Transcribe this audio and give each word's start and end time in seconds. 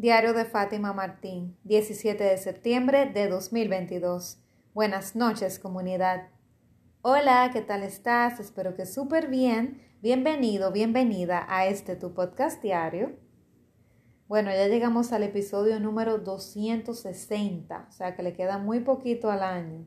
Diario 0.00 0.32
de 0.32 0.44
Fátima 0.44 0.92
Martín, 0.92 1.58
17 1.64 2.22
de 2.22 2.38
septiembre 2.38 3.06
de 3.06 3.26
2022. 3.26 4.40
Buenas 4.72 5.16
noches, 5.16 5.58
comunidad. 5.58 6.28
Hola, 7.02 7.50
¿qué 7.52 7.62
tal 7.62 7.82
estás? 7.82 8.38
Espero 8.38 8.76
que 8.76 8.86
súper 8.86 9.26
bien. 9.26 9.82
Bienvenido, 10.00 10.70
bienvenida 10.70 11.44
a 11.48 11.66
este 11.66 11.96
tu 11.96 12.14
podcast 12.14 12.62
diario. 12.62 13.16
Bueno, 14.28 14.52
ya 14.52 14.68
llegamos 14.68 15.10
al 15.10 15.24
episodio 15.24 15.80
número 15.80 16.18
260, 16.18 17.86
o 17.88 17.92
sea 17.92 18.14
que 18.14 18.22
le 18.22 18.34
queda 18.34 18.58
muy 18.58 18.78
poquito 18.78 19.32
al 19.32 19.42
año. 19.42 19.84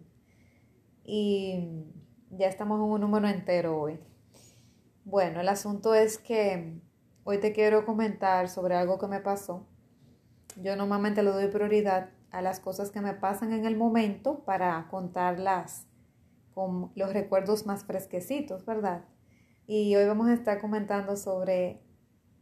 Y 1.06 1.86
ya 2.32 2.48
estamos 2.48 2.80
en 2.80 2.84
un 2.84 3.00
número 3.00 3.30
entero 3.30 3.80
hoy. 3.80 3.98
Bueno, 5.06 5.40
el 5.40 5.48
asunto 5.48 5.96
es 5.96 6.18
que 6.18 6.82
hoy 7.24 7.40
te 7.40 7.54
quiero 7.54 7.86
comentar 7.86 8.50
sobre 8.50 8.76
algo 8.76 9.00
que 9.00 9.08
me 9.08 9.22
pasó 9.22 9.71
yo 10.58 10.76
normalmente 10.76 11.24
le 11.24 11.32
doy 11.32 11.48
prioridad 11.48 12.10
a 12.32 12.42
las 12.42 12.60
cosas 12.60 12.92
que 12.92 13.02
me 13.02 13.14
pasan 13.14 13.54
en 13.54 13.66
el 13.66 13.78
momento 13.78 14.44
para 14.46 14.88
contarlas 14.90 15.88
con 16.54 16.92
los 16.96 17.14
recuerdos 17.14 17.66
más 17.66 17.86
fresquecitos, 17.86 18.66
¿verdad? 18.66 19.06
Y 19.68 19.96
hoy 19.96 20.06
vamos 20.06 20.28
a 20.28 20.34
estar 20.34 20.60
comentando 20.60 21.16
sobre 21.16 21.82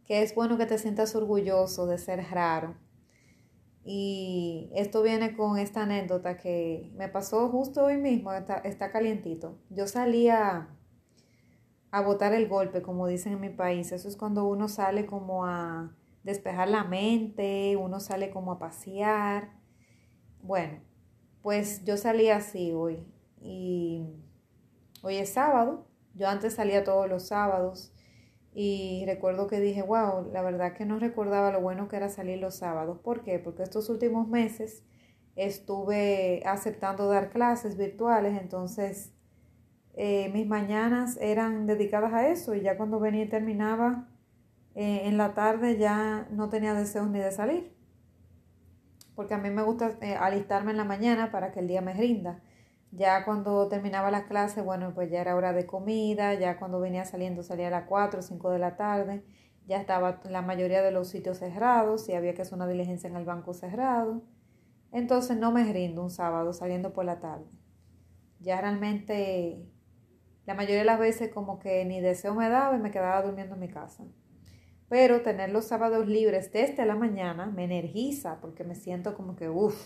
que 0.04 0.22
es 0.22 0.34
bueno 0.34 0.58
que 0.58 0.66
te 0.66 0.78
sientas 0.78 1.14
orgulloso 1.14 1.86
de 1.86 1.98
ser 1.98 2.24
raro. 2.30 2.76
Y 3.84 4.70
esto 4.74 5.02
viene 5.02 5.36
con 5.36 5.58
esta 5.58 5.82
anécdota 5.82 6.36
que 6.36 6.92
me 6.96 7.08
pasó 7.08 7.48
justo 7.48 7.84
hoy 7.84 7.96
mismo, 7.96 8.32
está, 8.32 8.58
está 8.58 8.90
calientito. 8.90 9.58
Yo 9.70 9.86
salía 9.86 10.68
a 11.90 12.00
botar 12.02 12.32
el 12.32 12.48
golpe, 12.48 12.82
como 12.82 13.06
dicen 13.06 13.34
en 13.34 13.40
mi 13.40 13.50
país. 13.50 13.92
Eso 13.92 14.08
es 14.08 14.16
cuando 14.16 14.44
uno 14.44 14.68
sale 14.68 15.06
como 15.06 15.46
a 15.46 15.94
despejar 16.22 16.68
la 16.68 16.84
mente, 16.84 17.76
uno 17.76 18.00
sale 18.00 18.30
como 18.30 18.52
a 18.52 18.58
pasear. 18.58 19.52
Bueno, 20.42 20.80
pues 21.42 21.84
yo 21.84 21.96
salí 21.96 22.28
así 22.28 22.72
hoy 22.72 23.06
y 23.40 24.04
hoy 25.02 25.16
es 25.16 25.30
sábado. 25.30 25.86
Yo 26.14 26.28
antes 26.28 26.54
salía 26.54 26.84
todos 26.84 27.08
los 27.08 27.28
sábados 27.28 27.92
y 28.52 29.04
recuerdo 29.06 29.46
que 29.46 29.60
dije, 29.60 29.82
wow, 29.82 30.30
la 30.32 30.42
verdad 30.42 30.74
que 30.74 30.84
no 30.84 30.98
recordaba 30.98 31.52
lo 31.52 31.60
bueno 31.60 31.88
que 31.88 31.96
era 31.96 32.08
salir 32.08 32.38
los 32.38 32.56
sábados. 32.56 32.98
¿Por 32.98 33.22
qué? 33.22 33.38
Porque 33.38 33.62
estos 33.62 33.88
últimos 33.88 34.28
meses 34.28 34.82
estuve 35.36 36.42
aceptando 36.44 37.08
dar 37.08 37.30
clases 37.30 37.76
virtuales, 37.76 38.38
entonces 38.40 39.12
eh, 39.94 40.30
mis 40.32 40.46
mañanas 40.46 41.16
eran 41.20 41.66
dedicadas 41.66 42.12
a 42.12 42.28
eso 42.28 42.54
y 42.54 42.62
ya 42.62 42.76
cuando 42.76 42.98
venía 43.00 43.24
y 43.24 43.28
terminaba 43.28 44.08
eh, 44.80 45.08
en 45.08 45.18
la 45.18 45.34
tarde 45.34 45.76
ya 45.76 46.26
no 46.30 46.48
tenía 46.48 46.72
deseos 46.72 47.06
ni 47.10 47.18
de 47.18 47.32
salir. 47.32 47.76
Porque 49.14 49.34
a 49.34 49.36
mí 49.36 49.50
me 49.50 49.62
gusta 49.62 49.98
eh, 50.00 50.14
alistarme 50.14 50.70
en 50.70 50.78
la 50.78 50.84
mañana 50.84 51.30
para 51.30 51.52
que 51.52 51.60
el 51.60 51.68
día 51.68 51.82
me 51.82 51.92
rinda. 51.92 52.40
Ya 52.90 53.26
cuando 53.26 53.68
terminaba 53.68 54.10
las 54.10 54.24
clases, 54.24 54.64
bueno, 54.64 54.94
pues 54.94 55.10
ya 55.10 55.20
era 55.20 55.36
hora 55.36 55.52
de 55.52 55.66
comida, 55.66 56.32
ya 56.32 56.58
cuando 56.58 56.80
venía 56.80 57.04
saliendo 57.04 57.42
salía 57.42 57.66
a 57.68 57.70
las 57.70 57.84
4 57.88 58.20
o 58.20 58.22
5 58.22 58.50
de 58.52 58.58
la 58.58 58.76
tarde, 58.76 59.22
ya 59.66 59.78
estaba 59.78 60.22
la 60.24 60.40
mayoría 60.40 60.80
de 60.80 60.92
los 60.92 61.08
sitios 61.08 61.36
cerrados, 61.36 62.08
y 62.08 62.14
había 62.14 62.32
que 62.32 62.40
hacer 62.40 62.54
una 62.54 62.66
diligencia 62.66 63.10
en 63.10 63.16
el 63.16 63.26
banco 63.26 63.52
cerrado. 63.52 64.22
Entonces 64.92 65.36
no 65.36 65.52
me 65.52 65.70
rindo 65.70 66.02
un 66.02 66.10
sábado 66.10 66.54
saliendo 66.54 66.94
por 66.94 67.04
la 67.04 67.20
tarde. 67.20 67.44
Ya 68.38 68.58
realmente 68.62 69.62
la 70.46 70.54
mayoría 70.54 70.78
de 70.78 70.84
las 70.86 70.98
veces 70.98 71.30
como 71.34 71.58
que 71.58 71.84
ni 71.84 72.00
deseo 72.00 72.34
me 72.34 72.48
daba 72.48 72.76
y 72.76 72.80
me 72.80 72.90
quedaba 72.90 73.20
durmiendo 73.20 73.56
en 73.56 73.60
mi 73.60 73.68
casa. 73.68 74.04
Pero 74.90 75.22
tener 75.22 75.50
los 75.50 75.66
sábados 75.66 76.08
libres 76.08 76.52
desde 76.52 76.84
la 76.84 76.96
mañana 76.96 77.46
me 77.46 77.62
energiza 77.62 78.40
porque 78.40 78.64
me 78.64 78.74
siento 78.74 79.14
como 79.14 79.36
que, 79.36 79.48
uff, 79.48 79.80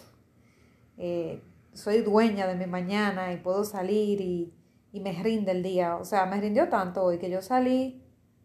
eh, 0.96 1.42
soy 1.74 1.98
dueña 2.00 2.46
de 2.46 2.54
mi 2.56 2.64
mañana 2.64 3.30
y 3.34 3.36
puedo 3.36 3.64
salir 3.64 4.22
y, 4.22 4.54
y, 4.92 5.00
me 5.00 5.12
rinde 5.22 5.52
el 5.52 5.62
día. 5.62 5.96
O 5.96 6.06
sea, 6.06 6.24
me 6.24 6.40
rindió 6.40 6.70
tanto 6.70 7.02
hoy 7.02 7.18
que 7.18 7.28
yo 7.28 7.42
salí, 7.42 8.02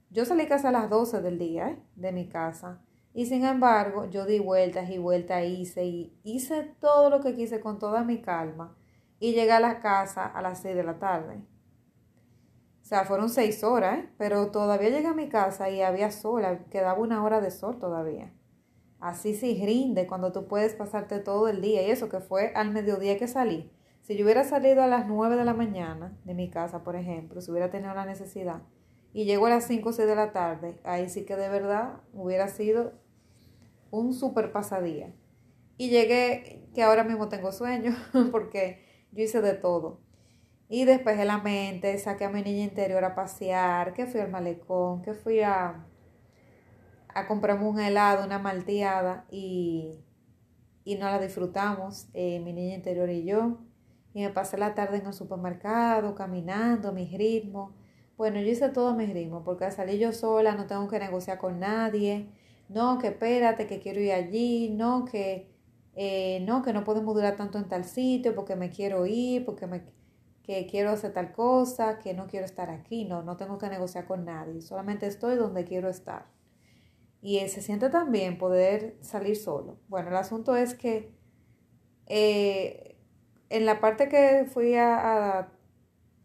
yo 0.09 0.25
salí 0.25 0.47
casi 0.47 0.67
a 0.67 0.71
las 0.71 0.89
12 0.89 1.21
del 1.21 1.39
día 1.39 1.69
¿eh? 1.69 1.79
de 1.95 2.11
mi 2.11 2.27
casa. 2.27 2.81
Y 3.13 3.27
sin 3.27 3.45
embargo, 3.45 4.09
yo 4.09 4.25
di 4.25 4.39
vueltas 4.39 4.89
y 4.89 4.97
vueltas, 4.97 5.45
hice 5.45 5.85
y 5.85 6.19
hice 6.23 6.75
todo 6.81 7.09
lo 7.09 7.21
que 7.21 7.35
quise 7.35 7.61
con 7.61 7.79
toda 7.79 8.03
mi 8.03 8.21
calma. 8.21 8.75
Y 9.17 9.31
llegué 9.31 9.53
a 9.53 9.61
la 9.61 9.79
casa 9.79 10.25
a 10.25 10.41
las 10.41 10.61
6 10.61 10.75
de 10.75 10.83
la 10.83 10.99
tarde. 10.99 11.39
Sea, 12.89 13.05
fueron 13.05 13.29
seis 13.29 13.63
horas, 13.63 13.99
¿eh? 13.99 14.09
pero 14.17 14.49
todavía 14.49 14.89
llegué 14.89 15.05
a 15.05 15.13
mi 15.13 15.29
casa 15.29 15.69
y 15.69 15.83
había 15.83 16.09
sol, 16.09 16.43
quedaba 16.71 16.99
una 16.99 17.23
hora 17.23 17.39
de 17.39 17.51
sol 17.51 17.77
todavía. 17.77 18.33
Así 18.99 19.35
sí 19.35 19.61
rinde 19.63 20.07
cuando 20.07 20.31
tú 20.31 20.47
puedes 20.47 20.73
pasarte 20.73 21.19
todo 21.19 21.47
el 21.49 21.61
día 21.61 21.83
y 21.83 21.91
eso 21.91 22.09
que 22.09 22.19
fue 22.19 22.51
al 22.55 22.71
mediodía 22.71 23.19
que 23.19 23.27
salí. 23.27 23.71
Si 24.01 24.17
yo 24.17 24.25
hubiera 24.25 24.43
salido 24.43 24.81
a 24.81 24.87
las 24.87 25.07
nueve 25.07 25.35
de 25.35 25.45
la 25.45 25.53
mañana 25.53 26.17
de 26.25 26.33
mi 26.33 26.49
casa, 26.49 26.83
por 26.83 26.95
ejemplo, 26.95 27.41
si 27.41 27.51
hubiera 27.51 27.69
tenido 27.69 27.93
la 27.93 28.07
necesidad, 28.07 28.63
y 29.13 29.25
llego 29.25 29.45
a 29.45 29.51
las 29.51 29.67
cinco 29.67 29.89
o 29.89 29.93
seis 29.93 30.07
de 30.07 30.15
la 30.15 30.31
tarde, 30.31 30.79
ahí 30.83 31.09
sí 31.09 31.25
que 31.25 31.35
de 31.35 31.47
verdad 31.47 32.01
hubiera 32.11 32.47
sido 32.47 32.93
un 33.91 34.15
súper 34.15 34.51
pasadía. 34.51 35.13
Y 35.77 35.91
llegué, 35.91 36.67
que 36.73 36.81
ahora 36.81 37.03
mismo 37.03 37.29
tengo 37.29 37.51
sueño, 37.51 37.95
porque 38.31 38.83
yo 39.11 39.21
hice 39.21 39.41
de 39.41 39.53
todo. 39.53 40.08
Y 40.69 40.85
despejé 40.85 41.25
la 41.25 41.39
mente, 41.39 41.97
saqué 41.97 42.25
a 42.25 42.29
mi 42.29 42.43
niña 42.43 42.63
interior 42.63 43.03
a 43.03 43.15
pasear, 43.15 43.93
que 43.93 44.05
fui 44.05 44.21
al 44.21 44.29
malecón, 44.29 45.01
que 45.01 45.13
fui 45.15 45.41
a, 45.41 45.85
a 47.09 47.27
comprarme 47.27 47.67
un 47.67 47.79
helado, 47.79 48.23
una 48.23 48.37
malteada 48.37 49.25
y, 49.31 49.95
y 50.83 50.95
nos 50.95 51.11
la 51.11 51.19
disfrutamos, 51.19 52.07
eh, 52.13 52.39
mi 52.39 52.53
niña 52.53 52.75
interior 52.75 53.09
y 53.09 53.25
yo. 53.25 53.57
Y 54.13 54.21
me 54.21 54.29
pasé 54.29 54.57
la 54.57 54.75
tarde 54.75 54.97
en 54.97 55.07
el 55.07 55.13
supermercado, 55.13 56.13
caminando, 56.15 56.89
a 56.89 56.91
mi 56.91 57.05
ritmo. 57.17 57.73
Bueno, 58.17 58.39
yo 58.39 58.47
hice 58.47 58.69
todo 58.69 58.89
a 58.89 58.95
mi 58.95 59.07
ritmo, 59.07 59.43
porque 59.43 59.71
salí 59.71 59.97
yo 59.97 60.11
sola, 60.13 60.55
no 60.55 60.67
tengo 60.67 60.87
que 60.87 60.99
negociar 60.99 61.39
con 61.39 61.59
nadie. 61.59 62.29
No, 62.69 62.99
que 62.99 63.07
espérate, 63.07 63.65
que 63.67 63.79
quiero 63.79 64.01
ir 64.01 64.11
allí. 64.11 64.69
No, 64.69 65.05
que, 65.05 65.51
eh, 65.95 66.41
no, 66.45 66.61
que 66.61 66.73
no 66.73 66.83
podemos 66.83 67.15
durar 67.15 67.35
tanto 67.35 67.57
en 67.57 67.67
tal 67.69 67.85
sitio, 67.85 68.35
porque 68.35 68.55
me 68.55 68.69
quiero 68.69 69.05
ir, 69.07 69.45
porque 69.45 69.67
me 69.67 69.83
que 70.49 70.65
quiero 70.65 70.89
hacer 70.89 71.13
tal 71.13 71.31
cosa, 71.31 71.99
que 71.99 72.15
no 72.15 72.25
quiero 72.25 72.43
estar 72.43 72.71
aquí, 72.71 73.05
no, 73.05 73.21
no 73.21 73.37
tengo 73.37 73.59
que 73.59 73.69
negociar 73.69 74.07
con 74.07 74.25
nadie, 74.25 74.63
solamente 74.63 75.05
estoy 75.05 75.35
donde 75.35 75.63
quiero 75.63 75.89
estar. 75.89 76.25
Y 77.21 77.37
se 77.49 77.61
siente 77.61 77.91
también 77.91 78.39
poder 78.39 78.97
salir 79.01 79.35
solo. 79.35 79.77
Bueno, 79.89 80.09
el 80.09 80.15
asunto 80.15 80.55
es 80.55 80.73
que 80.73 81.13
eh, 82.07 82.97
en 83.49 83.67
la 83.67 83.79
parte 83.79 84.09
que 84.09 84.47
fui 84.51 84.73
a, 84.73 85.51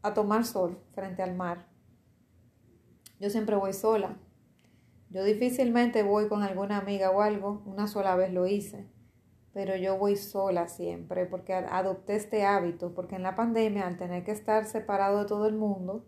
a 0.01 0.15
tomar 0.15 0.47
sol 0.47 0.79
frente 0.95 1.23
al 1.23 1.35
mar, 1.35 1.67
yo 3.21 3.29
siempre 3.29 3.57
voy 3.57 3.75
sola. 3.75 4.17
Yo 5.11 5.23
difícilmente 5.23 6.03
voy 6.03 6.29
con 6.29 6.43
alguna 6.43 6.79
amiga 6.79 7.11
o 7.11 7.21
algo, 7.21 7.63
una 7.67 7.87
sola 7.89 8.17
vez 8.17 8.33
lo 8.33 8.47
hice 8.47 8.94
pero 9.55 9.77
yo 9.77 9.97
voy 9.97 10.17
sola 10.17 10.67
siempre 10.67 11.27
porque 11.27 11.55
adopté 11.55 12.17
este 12.17 12.45
hábito, 12.45 12.93
porque 12.93 13.15
en 13.15 13.23
la 13.23 13.37
pandemia 13.37 13.87
al 13.87 13.97
tener 13.97 14.25
que 14.25 14.33
estar 14.33 14.67
separado 14.67 15.21
de 15.21 15.27
todo 15.27 15.47
el 15.47 15.55
mundo, 15.55 16.05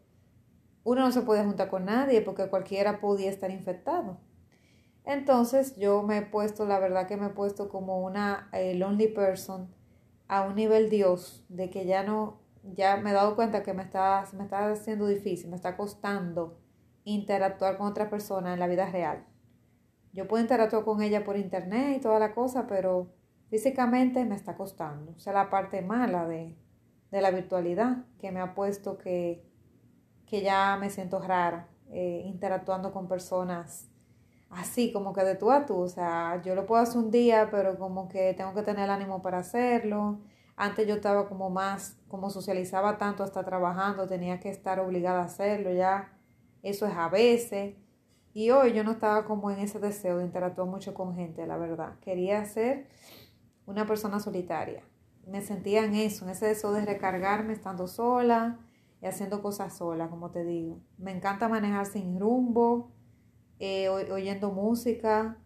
uno 0.83 1.03
no 1.03 1.13
se 1.13 1.23
puede 1.23 1.45
juntar 1.45 1.71
con 1.71 1.85
nadie 1.85 2.21
porque 2.23 2.51
cualquiera 2.51 3.01
podía 3.01 3.31
estar 3.31 3.53
infectado. 3.53 4.19
Entonces 5.05 5.77
yo 5.77 6.03
me 6.03 6.19
he 6.19 6.23
puesto, 6.23 6.67
la 6.67 6.81
verdad 6.81 7.07
que 7.07 7.17
me 7.17 7.27
he 7.27 7.31
puesto 7.31 7.69
como 7.69 8.01
una 8.05 8.51
eh, 8.53 8.75
lonely 8.75 9.07
person 9.09 9.73
a 10.27 10.43
un 10.43 10.57
nivel 10.57 10.91
Dios, 10.91 11.45
de 11.49 11.71
que 11.71 11.87
ya 11.87 12.03
no, 12.03 12.41
ya 12.65 12.97
me 12.97 13.11
he 13.11 13.13
dado 13.13 13.37
cuenta 13.37 13.63
que 13.63 13.73
me 13.73 13.85
está, 13.85 14.25
me 14.37 14.43
está 14.43 14.69
haciendo 14.73 15.07
difícil, 15.07 15.51
me 15.51 15.57
está 15.57 15.77
costando 15.77 16.59
interactuar 17.05 17.79
con 17.79 17.87
otra 17.87 18.11
persona 18.11 18.53
en 18.55 18.59
la 18.59 18.67
vida 18.67 18.91
real. 18.91 19.25
Yo 20.13 20.27
puedo 20.27 20.43
interactuar 20.43 20.85
con 20.85 21.01
ella 21.03 21.23
por 21.23 21.37
internet 21.37 21.99
y 21.99 22.01
toda 22.01 22.19
la 22.19 22.35
cosa, 22.35 22.67
pero 22.67 23.16
físicamente 23.49 24.25
me 24.25 24.35
está 24.35 24.57
costando. 24.57 25.13
O 25.17 25.19
sea, 25.19 25.33
la 25.33 25.51
parte 25.51 25.83
mala 25.83 26.27
de, 26.27 26.57
la 27.11 27.31
virtualidad 27.31 28.05
que 28.19 28.31
me 28.31 28.41
ha 28.41 28.55
puesto 28.55 28.99
que, 28.99 29.43
que 30.27 30.43
ya 30.43 30.77
me 30.79 30.91
siento 30.91 31.19
rara 31.21 31.69
eh, 31.91 32.23
interactuando 32.27 32.93
con 32.93 33.09
personas 33.09 33.89
así, 34.51 34.93
como 34.93 35.13
que 35.13 35.25
de 35.25 35.35
tú 35.35 35.51
a 35.51 35.67
tú. 35.67 35.79
O 35.79 35.89
sea, 35.89 36.43
yo 36.45 36.55
lo 36.55 36.67
puedo 36.67 36.83
hacer 36.83 36.99
un 36.99 37.11
día, 37.11 37.49
pero 37.51 37.79
como 37.79 38.09
que 38.09 38.35
tengo 38.35 38.55
que 38.55 38.63
tener 38.63 38.85
el 38.85 38.91
ánimo 38.91 39.23
para 39.23 39.39
hacerlo. 39.39 40.21
Antes 40.57 40.87
yo 40.87 40.95
estaba 40.95 41.29
como 41.29 41.51
más, 41.51 41.99
como 42.09 42.31
socializaba 42.31 42.99
tanto 42.99 43.23
hasta 43.23 43.45
trabajando, 43.45 44.07
tenía 44.07 44.41
que 44.41 44.49
estar 44.49 44.81
obligada 44.81 45.21
a 45.23 45.25
hacerlo, 45.27 45.73
ya 45.73 46.13
eso 46.63 46.87
es 46.87 46.95
a 46.95 47.09
veces. 47.09 47.77
Y 48.33 48.51
hoy 48.51 48.73
yo 48.73 48.85
no 48.85 48.93
estaba 48.93 49.25
como 49.25 49.51
en 49.51 49.59
ese 49.61 49.79
deseo 49.79 50.19
de 50.19 50.25
interactuar 50.25 50.69
mucho 50.69 50.95
con 50.95 51.15
gente, 51.15 51.47
la 51.47 51.57
verdad. 51.57 51.99
Quería 52.01 52.41
hacer 52.41 52.87
una 53.67 53.87
persona 53.87 54.21
solitaria. 54.21 54.83
Me 55.27 55.43
sentía 55.43 55.85
en 55.85 55.95
eso, 55.95 56.25
en 56.25 56.31
ese 56.31 56.47
deseo 56.47 56.73
de 56.73 56.85
recargarme 56.85 57.53
estando 57.53 57.89
sola 57.89 58.61
y 59.03 59.07
haciendo 59.07 59.43
cosas 59.43 59.77
sola, 59.77 60.09
como 60.09 60.31
te 60.31 60.45
digo. 60.45 60.81
Me 60.99 61.11
encanta 61.11 61.49
manejar 61.49 61.87
sin 61.87 62.19
rumbo, 62.19 62.93
eh, 63.59 63.89
oyendo 63.89 64.53
música. 64.53 65.39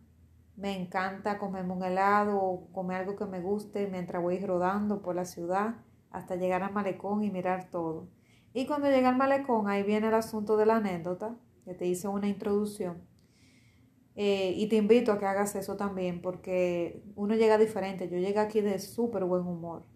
Me 0.56 0.78
encanta 0.78 1.38
comerme 1.38 1.72
un 1.72 1.82
helado 1.82 2.38
o 2.38 2.70
comer 2.72 2.98
algo 2.98 3.16
que 3.16 3.24
me 3.24 3.40
guste 3.40 3.86
mientras 3.86 4.22
voy 4.22 4.38
rodando 4.38 5.00
por 5.00 5.14
la 5.14 5.24
ciudad 5.24 5.76
hasta 6.10 6.36
llegar 6.36 6.62
al 6.62 6.72
malecón 6.72 7.24
y 7.24 7.30
mirar 7.30 7.70
todo. 7.70 8.08
Y 8.52 8.66
cuando 8.66 8.90
llega 8.90 9.08
al 9.08 9.16
malecón, 9.16 9.68
ahí 9.68 9.82
viene 9.82 10.08
el 10.08 10.14
asunto 10.14 10.56
de 10.56 10.66
la 10.66 10.76
anécdota, 10.76 11.36
que 11.64 11.74
te 11.74 11.86
hice 11.86 12.08
una 12.08 12.28
introducción. 12.28 13.02
Eh, 14.22 14.52
y 14.54 14.66
te 14.68 14.76
invito 14.76 15.12
a 15.12 15.18
que 15.18 15.24
hagas 15.24 15.54
eso 15.54 15.78
también, 15.78 16.20
porque 16.20 17.02
uno 17.16 17.34
llega 17.36 17.56
diferente. 17.56 18.06
Yo 18.06 18.18
llegué 18.18 18.38
aquí 18.38 18.60
de 18.60 18.78
súper 18.78 19.24
buen 19.24 19.46
humor. 19.46 19.86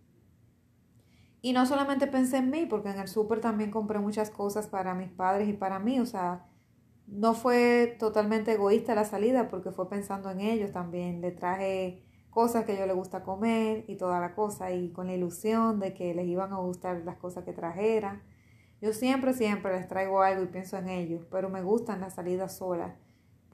Y 1.43 1.53
no 1.53 1.67
solamente 1.67 2.07
pensé 2.07 2.39
en 2.39 2.49
mí, 2.49 2.65
porque 2.65 2.89
en 2.89 2.99
el 3.01 3.09
súper 3.09 3.41
también 3.41 3.71
compré 3.71 3.99
muchas 3.99 4.31
cosas 4.31 4.67
para 4.67 4.95
mis 4.95 5.11
padres 5.11 5.47
y 5.47 5.53
para 5.53 5.79
mí. 5.79 6.01
O 6.01 6.07
sea, 6.07 6.47
no 7.07 7.35
fue 7.35 7.97
totalmente 7.99 8.53
egoísta 8.53 8.95
la 8.95 9.05
salida, 9.05 9.49
porque 9.51 9.73
fue 9.73 9.91
pensando 9.91 10.31
en 10.31 10.41
ellos 10.41 10.73
también. 10.73 11.21
Le 11.21 11.31
traje 11.31 12.03
cosas 12.31 12.65
que 12.65 12.73
a 12.73 12.77
ellos 12.77 12.87
les 12.87 12.97
gusta 12.97 13.25
comer 13.25 13.85
y 13.89 13.97
toda 13.97 14.21
la 14.21 14.35
cosa, 14.35 14.73
y 14.73 14.91
con 14.93 15.09
la 15.09 15.15
ilusión 15.15 15.81
de 15.81 15.93
que 15.93 16.15
les 16.15 16.27
iban 16.27 16.51
a 16.55 16.57
gustar 16.61 17.03
las 17.05 17.17
cosas 17.17 17.45
que 17.45 17.53
trajera. 17.53 18.23
Yo 18.81 18.95
siempre, 18.95 19.35
siempre 19.35 19.79
les 19.79 19.87
traigo 19.87 20.23
algo 20.23 20.45
y 20.45 20.47
pienso 20.47 20.79
en 20.79 20.89
ellos, 20.89 21.27
pero 21.31 21.51
me 21.51 21.61
gustan 21.63 22.01
las 22.01 22.15
salidas 22.15 22.57
solas 22.57 23.04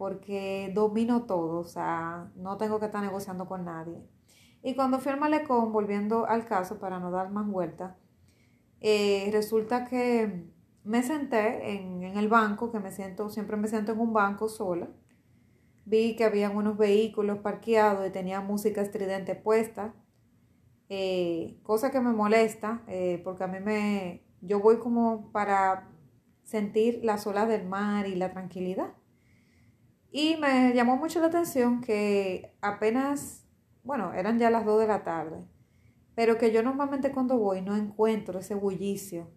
porque 0.01 0.73
domino 0.75 1.27
todo, 1.27 1.59
o 1.59 1.65
sea, 1.65 2.33
no 2.35 2.57
tengo 2.57 2.81
que 2.81 2.87
estar 2.87 3.03
negociando 3.03 3.47
con 3.47 3.67
nadie. 3.67 4.03
Y 4.63 4.75
cuando 4.75 4.99
fui 4.99 5.13
al 5.13 5.21
malecón, 5.21 5.73
volviendo 5.73 6.25
al 6.25 6.47
caso 6.47 6.79
para 6.79 6.99
no 6.99 7.11
dar 7.11 7.29
más 7.31 7.47
vueltas, 7.47 7.97
eh, 8.81 9.29
resulta 9.31 9.85
que 9.85 10.47
me 10.85 11.03
senté 11.03 11.75
en, 11.75 12.03
el 12.03 12.29
banco, 12.29 12.73
que 12.73 12.81
me 12.81 12.93
siento, 12.93 13.29
siempre 13.29 13.59
me 13.59 13.69
siento 13.69 13.93
en 13.93 14.01
un 14.01 14.15
banco 14.15 14.49
sola. 14.49 14.89
Vi 15.85 16.17
que 16.17 16.25
habían 16.25 16.57
unos 16.57 16.79
vehículos 16.79 17.41
parqueados 17.41 18.09
y 18.09 18.11
tenía 18.11 18.41
música 18.41 18.81
estridente 18.81 19.35
puesta, 19.35 19.93
eh, 20.89 21.59
cosa 21.63 21.91
que 21.91 22.01
me 22.01 22.15
molesta, 22.15 22.85
eh, 22.89 23.21
porque 23.23 23.45
a 23.45 23.49
mí 23.49 23.61
me, 23.61 24.23
yo 24.41 24.61
voy 24.61 24.79
como 24.79 25.31
para 25.31 25.91
sentir 26.43 27.01
las 27.05 27.27
olas 27.27 27.49
del 27.49 27.69
mar 27.69 28.07
y 28.07 28.15
la 28.15 28.31
tranquilidad. 28.31 28.95
Y 30.11 30.37
me 30.37 30.75
llamó 30.75 30.97
mucho 30.97 31.21
la 31.21 31.27
atención 31.27 31.81
que 31.81 32.57
apenas, 32.61 33.47
bueno, 33.85 34.13
eran 34.13 34.39
ya 34.39 34.51
las 34.51 34.65
2 34.65 34.81
de 34.81 34.87
la 34.89 35.05
tarde, 35.05 35.45
pero 36.17 36.37
que 36.37 36.51
yo 36.51 36.63
normalmente 36.63 37.13
cuando 37.13 37.39
voy 37.39 37.63
no 37.63 37.77
encuentro 37.77 38.41
ese 38.41 38.55
bullicio. 38.55 39.29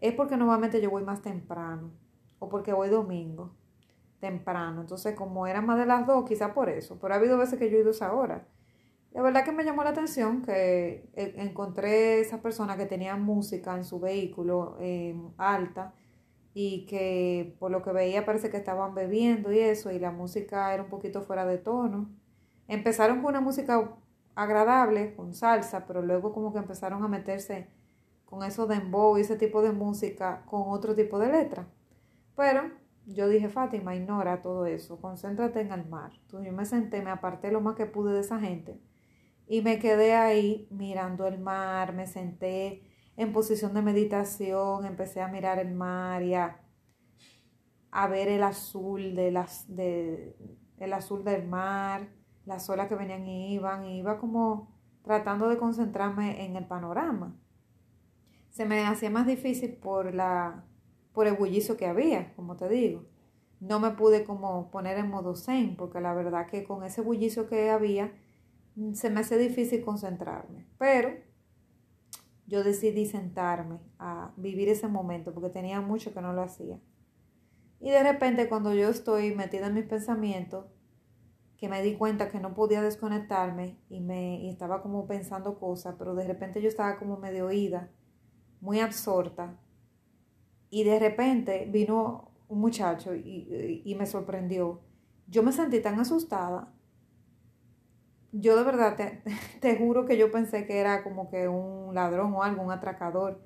Es 0.00 0.14
porque 0.14 0.36
normalmente 0.36 0.80
yo 0.80 0.90
voy 0.90 1.04
más 1.04 1.22
temprano 1.22 1.90
o 2.38 2.48
porque 2.48 2.72
voy 2.72 2.88
domingo 2.88 3.56
temprano. 4.20 4.82
Entonces, 4.82 5.14
como 5.14 5.46
eran 5.46 5.66
más 5.66 5.78
de 5.78 5.86
las 5.86 6.06
2, 6.06 6.24
quizá 6.28 6.52
por 6.54 6.68
eso. 6.68 6.98
Pero 7.00 7.14
ha 7.14 7.16
habido 7.16 7.38
veces 7.38 7.58
que 7.58 7.70
yo 7.70 7.78
he 7.78 7.80
ido 7.80 7.90
esa 7.90 8.12
hora. 8.12 8.46
La 9.12 9.22
verdad 9.22 9.44
que 9.44 9.52
me 9.52 9.64
llamó 9.64 9.82
la 9.84 9.90
atención 9.90 10.42
que 10.42 11.08
eh, 11.14 11.34
encontré 11.36 12.20
esa 12.20 12.42
persona 12.42 12.76
que 12.76 12.86
tenía 12.86 13.16
música 13.16 13.74
en 13.74 13.84
su 13.84 13.98
vehículo 13.98 14.76
eh, 14.80 15.16
alta 15.38 15.94
y 16.60 16.86
que 16.86 17.54
por 17.60 17.70
lo 17.70 17.82
que 17.82 17.92
veía 17.92 18.26
parece 18.26 18.50
que 18.50 18.56
estaban 18.56 18.92
bebiendo 18.92 19.52
y 19.52 19.60
eso 19.60 19.92
y 19.92 20.00
la 20.00 20.10
música 20.10 20.74
era 20.74 20.82
un 20.82 20.88
poquito 20.88 21.22
fuera 21.22 21.46
de 21.46 21.56
tono. 21.56 22.10
Empezaron 22.66 23.18
con 23.18 23.26
una 23.26 23.40
música 23.40 23.96
agradable, 24.34 25.14
con 25.14 25.34
salsa, 25.34 25.86
pero 25.86 26.02
luego 26.02 26.32
como 26.32 26.52
que 26.52 26.58
empezaron 26.58 27.04
a 27.04 27.06
meterse 27.06 27.68
con 28.24 28.42
eso 28.42 28.66
de 28.66 28.74
dembow 28.74 29.16
y 29.16 29.20
ese 29.20 29.36
tipo 29.36 29.62
de 29.62 29.70
música 29.70 30.42
con 30.46 30.64
otro 30.66 30.96
tipo 30.96 31.20
de 31.20 31.28
letra. 31.30 31.68
Pero 32.34 32.72
yo 33.06 33.28
dije, 33.28 33.48
Fátima, 33.48 33.94
ignora 33.94 34.42
todo 34.42 34.66
eso, 34.66 35.00
concéntrate 35.00 35.60
en 35.60 35.70
el 35.70 35.86
mar. 35.88 36.10
Entonces 36.22 36.50
yo 36.50 36.56
me 36.56 36.64
senté, 36.64 37.02
me 37.02 37.10
aparté 37.10 37.52
lo 37.52 37.60
más 37.60 37.76
que 37.76 37.86
pude 37.86 38.12
de 38.14 38.20
esa 38.22 38.40
gente 38.40 38.80
y 39.46 39.62
me 39.62 39.78
quedé 39.78 40.16
ahí 40.16 40.66
mirando 40.72 41.28
el 41.28 41.38
mar, 41.38 41.94
me 41.94 42.08
senté 42.08 42.82
en 43.18 43.32
posición 43.32 43.74
de 43.74 43.82
meditación, 43.82 44.86
empecé 44.86 45.20
a 45.20 45.26
mirar 45.26 45.58
el 45.58 45.74
mar 45.74 46.22
y 46.22 46.34
a, 46.34 46.56
ver 48.08 48.28
el 48.28 48.44
azul, 48.44 49.16
de 49.16 49.32
las, 49.32 49.66
de, 49.74 50.36
el 50.78 50.92
azul 50.92 51.24
del 51.24 51.48
mar, 51.48 52.08
las 52.46 52.70
olas 52.70 52.86
que 52.86 52.94
venían 52.94 53.26
y 53.26 53.54
iban, 53.54 53.84
y 53.84 53.98
iba 53.98 54.18
como 54.18 54.72
tratando 55.02 55.48
de 55.48 55.58
concentrarme 55.58 56.44
en 56.44 56.54
el 56.54 56.68
panorama. 56.68 57.36
Se 58.50 58.64
me 58.64 58.86
hacía 58.86 59.10
más 59.10 59.26
difícil 59.26 59.72
por, 59.72 60.14
la, 60.14 60.64
por 61.12 61.26
el 61.26 61.34
bullizo 61.34 61.76
que 61.76 61.86
había, 61.86 62.32
como 62.36 62.54
te 62.54 62.68
digo. 62.68 63.04
No 63.58 63.80
me 63.80 63.90
pude 63.90 64.22
como 64.22 64.70
poner 64.70 64.96
en 64.96 65.10
modo 65.10 65.34
zen, 65.34 65.74
porque 65.74 66.00
la 66.00 66.14
verdad 66.14 66.46
que 66.46 66.62
con 66.62 66.84
ese 66.84 67.00
bullicio 67.00 67.48
que 67.48 67.68
había, 67.70 68.12
se 68.92 69.10
me 69.10 69.20
hace 69.20 69.36
difícil 69.38 69.84
concentrarme, 69.84 70.68
pero 70.78 71.27
yo 72.48 72.64
decidí 72.64 73.04
sentarme 73.04 73.78
a 73.98 74.32
vivir 74.36 74.70
ese 74.70 74.88
momento 74.88 75.32
porque 75.34 75.50
tenía 75.50 75.82
mucho 75.82 76.14
que 76.14 76.22
no 76.22 76.32
lo 76.32 76.42
hacía. 76.42 76.80
Y 77.78 77.90
de 77.90 78.02
repente 78.02 78.48
cuando 78.48 78.74
yo 78.74 78.88
estoy 78.88 79.34
metida 79.34 79.66
en 79.66 79.74
mis 79.74 79.84
pensamientos, 79.84 80.64
que 81.58 81.68
me 81.68 81.82
di 81.82 81.94
cuenta 81.94 82.30
que 82.30 82.40
no 82.40 82.54
podía 82.54 82.80
desconectarme 82.82 83.78
y 83.90 84.00
me 84.00 84.48
estaba 84.48 84.80
como 84.80 85.06
pensando 85.06 85.58
cosas, 85.58 85.96
pero 85.98 86.14
de 86.14 86.26
repente 86.26 86.62
yo 86.62 86.68
estaba 86.68 86.98
como 86.98 87.18
medio 87.18 87.46
oída, 87.46 87.90
muy 88.60 88.80
absorta. 88.80 89.58
Y 90.70 90.84
de 90.84 90.98
repente 90.98 91.68
vino 91.70 92.30
un 92.48 92.60
muchacho 92.60 93.14
y, 93.14 93.82
y 93.84 93.94
me 93.94 94.06
sorprendió. 94.06 94.80
Yo 95.26 95.42
me 95.42 95.52
sentí 95.52 95.80
tan 95.80 96.00
asustada 96.00 96.72
yo 98.32 98.56
de 98.56 98.64
verdad 98.64 98.96
te, 99.60 99.76
juro 99.76 100.06
que 100.06 100.16
yo 100.16 100.30
pensé 100.30 100.66
que 100.66 100.78
era 100.78 101.02
como 101.02 101.30
que 101.30 101.48
un 101.48 101.94
ladrón 101.94 102.34
o 102.34 102.42
algo, 102.42 102.62
un 102.62 102.72
atracador, 102.72 103.40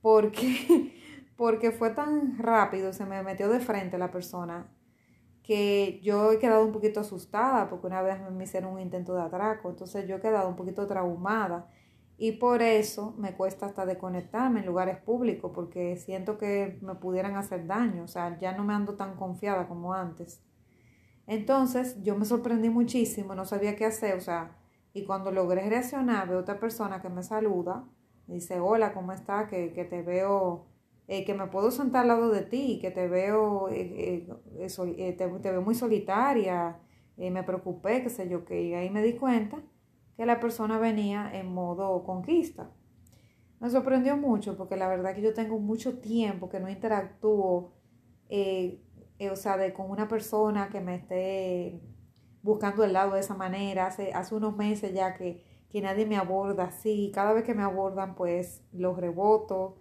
porque, 0.00 0.94
porque 1.36 1.70
fue 1.70 1.90
tan 1.90 2.38
rápido, 2.38 2.92
se 2.92 3.06
me 3.06 3.22
metió 3.22 3.48
de 3.48 3.60
frente 3.60 3.98
la 3.98 4.10
persona, 4.10 4.68
que 5.42 6.00
yo 6.02 6.32
he 6.32 6.38
quedado 6.38 6.64
un 6.64 6.72
poquito 6.72 7.00
asustada, 7.00 7.68
porque 7.68 7.88
una 7.88 8.02
vez 8.02 8.18
me 8.30 8.44
hicieron 8.44 8.74
un 8.74 8.80
intento 8.80 9.14
de 9.14 9.22
atraco, 9.22 9.70
entonces 9.70 10.06
yo 10.06 10.16
he 10.16 10.20
quedado 10.20 10.48
un 10.48 10.56
poquito 10.56 10.86
traumada. 10.86 11.68
Y 12.18 12.32
por 12.32 12.62
eso 12.62 13.14
me 13.18 13.34
cuesta 13.34 13.66
hasta 13.66 13.84
desconectarme 13.84 14.60
en 14.60 14.66
lugares 14.66 14.98
públicos, 14.98 15.50
porque 15.52 15.96
siento 15.96 16.38
que 16.38 16.78
me 16.80 16.94
pudieran 16.94 17.34
hacer 17.36 17.66
daño, 17.66 18.04
o 18.04 18.08
sea, 18.08 18.38
ya 18.38 18.52
no 18.52 18.62
me 18.62 18.74
ando 18.74 18.94
tan 18.94 19.16
confiada 19.16 19.66
como 19.66 19.92
antes. 19.92 20.40
Entonces 21.32 21.96
yo 22.02 22.14
me 22.14 22.26
sorprendí 22.26 22.68
muchísimo, 22.68 23.34
no 23.34 23.46
sabía 23.46 23.74
qué 23.74 23.86
hacer, 23.86 24.16
o 24.16 24.20
sea, 24.20 24.54
y 24.92 25.04
cuando 25.06 25.30
logré 25.30 25.66
reaccionar, 25.66 26.28
veo 26.28 26.40
otra 26.40 26.60
persona 26.60 27.00
que 27.00 27.08
me 27.08 27.22
saluda, 27.22 27.88
me 28.26 28.34
dice, 28.34 28.60
hola, 28.60 28.92
¿cómo 28.92 29.12
estás? 29.12 29.48
Que, 29.48 29.72
que 29.72 29.86
te 29.86 30.02
veo, 30.02 30.66
eh, 31.08 31.24
que 31.24 31.32
me 31.32 31.46
puedo 31.46 31.70
sentar 31.70 32.02
al 32.02 32.08
lado 32.08 32.28
de 32.28 32.42
ti, 32.42 32.78
que 32.82 32.90
te 32.90 33.08
veo, 33.08 33.70
eh, 33.70 34.26
eh, 34.58 35.12
te, 35.16 35.26
veo 35.26 35.62
muy 35.62 35.74
solitaria, 35.74 36.78
me 37.16 37.42
preocupé, 37.42 38.02
qué 38.02 38.10
sé 38.10 38.28
yo, 38.28 38.44
que 38.44 38.62
y 38.62 38.74
ahí 38.74 38.90
me 38.90 39.02
di 39.02 39.14
cuenta 39.14 39.62
que 40.18 40.26
la 40.26 40.38
persona 40.38 40.78
venía 40.78 41.30
en 41.32 41.50
modo 41.54 42.04
conquista. 42.04 42.70
Me 43.58 43.70
sorprendió 43.70 44.18
mucho 44.18 44.58
porque 44.58 44.76
la 44.76 44.86
verdad 44.86 45.14
que 45.14 45.22
yo 45.22 45.32
tengo 45.32 45.58
mucho 45.58 45.98
tiempo 45.98 46.50
que 46.50 46.60
no 46.60 46.68
interactúo 46.68 47.72
o 49.30 49.36
sea, 49.36 49.56
de 49.56 49.72
con 49.72 49.90
una 49.90 50.08
persona 50.08 50.68
que 50.68 50.80
me 50.80 50.96
esté 50.96 51.80
buscando 52.42 52.84
el 52.84 52.92
lado 52.92 53.14
de 53.14 53.20
esa 53.20 53.34
manera. 53.34 53.86
Hace, 53.86 54.12
hace 54.12 54.34
unos 54.34 54.56
meses 54.56 54.92
ya 54.92 55.14
que, 55.14 55.44
que 55.70 55.80
nadie 55.80 56.06
me 56.06 56.16
aborda 56.16 56.64
así. 56.64 57.10
Cada 57.14 57.32
vez 57.32 57.44
que 57.44 57.54
me 57.54 57.62
abordan, 57.62 58.14
pues 58.14 58.62
los 58.72 58.96
reboto. 58.98 59.78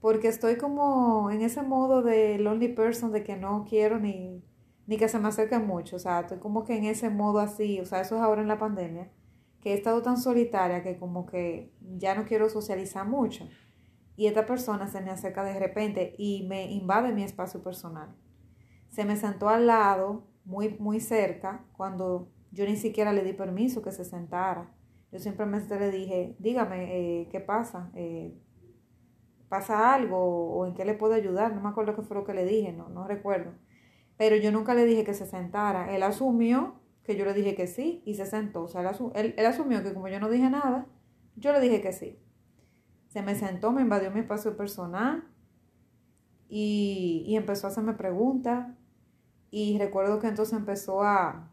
Porque 0.00 0.28
estoy 0.28 0.56
como 0.56 1.30
en 1.30 1.42
ese 1.42 1.62
modo 1.62 2.02
de 2.02 2.38
lonely 2.38 2.68
person 2.68 3.10
de 3.12 3.24
que 3.24 3.36
no 3.36 3.64
quiero 3.68 3.98
ni, 3.98 4.44
ni 4.86 4.98
que 4.98 5.08
se 5.08 5.18
me 5.18 5.28
acerquen 5.28 5.66
mucho. 5.66 5.96
O 5.96 5.98
sea, 5.98 6.20
estoy 6.20 6.38
como 6.38 6.64
que 6.64 6.76
en 6.76 6.84
ese 6.84 7.10
modo 7.10 7.40
así. 7.40 7.80
O 7.80 7.86
sea, 7.86 8.00
eso 8.00 8.16
es 8.16 8.22
ahora 8.22 8.42
en 8.42 8.48
la 8.48 8.58
pandemia. 8.58 9.10
Que 9.60 9.72
he 9.72 9.74
estado 9.74 10.02
tan 10.02 10.18
solitaria 10.18 10.82
que 10.82 10.98
como 10.98 11.26
que 11.26 11.74
ya 11.96 12.14
no 12.14 12.26
quiero 12.26 12.50
socializar 12.50 13.06
mucho. 13.06 13.48
Y 14.16 14.26
esta 14.26 14.46
persona 14.46 14.86
se 14.88 15.00
me 15.00 15.10
acerca 15.10 15.42
de 15.42 15.58
repente 15.58 16.14
y 16.18 16.46
me 16.48 16.70
invade 16.70 17.12
mi 17.12 17.24
espacio 17.24 17.62
personal 17.62 18.14
se 18.94 19.04
me 19.04 19.16
sentó 19.16 19.48
al 19.48 19.66
lado, 19.66 20.22
muy, 20.44 20.76
muy 20.78 21.00
cerca, 21.00 21.64
cuando 21.76 22.28
yo 22.52 22.64
ni 22.64 22.76
siquiera 22.76 23.12
le 23.12 23.24
di 23.24 23.32
permiso 23.32 23.82
que 23.82 23.90
se 23.90 24.04
sentara. 24.04 24.70
Yo 25.10 25.18
simplemente 25.18 25.78
le 25.80 25.90
dije, 25.90 26.36
dígame, 26.38 27.22
eh, 27.22 27.28
¿qué 27.28 27.40
pasa? 27.40 27.90
Eh, 27.96 28.38
¿Pasa 29.48 29.94
algo 29.94 30.18
o 30.54 30.64
en 30.66 30.74
qué 30.74 30.84
le 30.84 30.94
puedo 30.94 31.14
ayudar? 31.14 31.52
No 31.52 31.60
me 31.60 31.68
acuerdo 31.70 31.96
qué 31.96 32.02
fue 32.02 32.16
lo 32.16 32.24
que 32.24 32.34
le 32.34 32.44
dije, 32.44 32.72
no, 32.72 32.88
no 32.88 33.08
recuerdo. 33.08 33.52
Pero 34.16 34.36
yo 34.36 34.52
nunca 34.52 34.74
le 34.74 34.84
dije 34.84 35.02
que 35.02 35.14
se 35.14 35.26
sentara. 35.26 35.92
Él 35.96 36.04
asumió 36.04 36.74
que 37.02 37.16
yo 37.16 37.24
le 37.24 37.34
dije 37.34 37.56
que 37.56 37.66
sí 37.66 38.00
y 38.06 38.14
se 38.14 38.26
sentó. 38.26 38.62
O 38.62 38.68
sea, 38.68 38.88
él, 39.14 39.34
él 39.36 39.46
asumió 39.46 39.82
que 39.82 39.92
como 39.92 40.06
yo 40.06 40.20
no 40.20 40.30
dije 40.30 40.50
nada, 40.50 40.86
yo 41.34 41.52
le 41.52 41.58
dije 41.58 41.80
que 41.80 41.92
sí. 41.92 42.20
Se 43.08 43.22
me 43.22 43.34
sentó, 43.34 43.72
me 43.72 43.82
invadió 43.82 44.12
mi 44.12 44.20
espacio 44.20 44.56
personal 44.56 45.24
y, 46.48 47.24
y 47.26 47.36
empezó 47.36 47.66
a 47.66 47.70
hacerme 47.70 47.94
preguntas 47.94 48.68
y 49.56 49.78
recuerdo 49.78 50.18
que 50.18 50.26
entonces 50.26 50.58
empezó 50.58 51.04
a, 51.04 51.48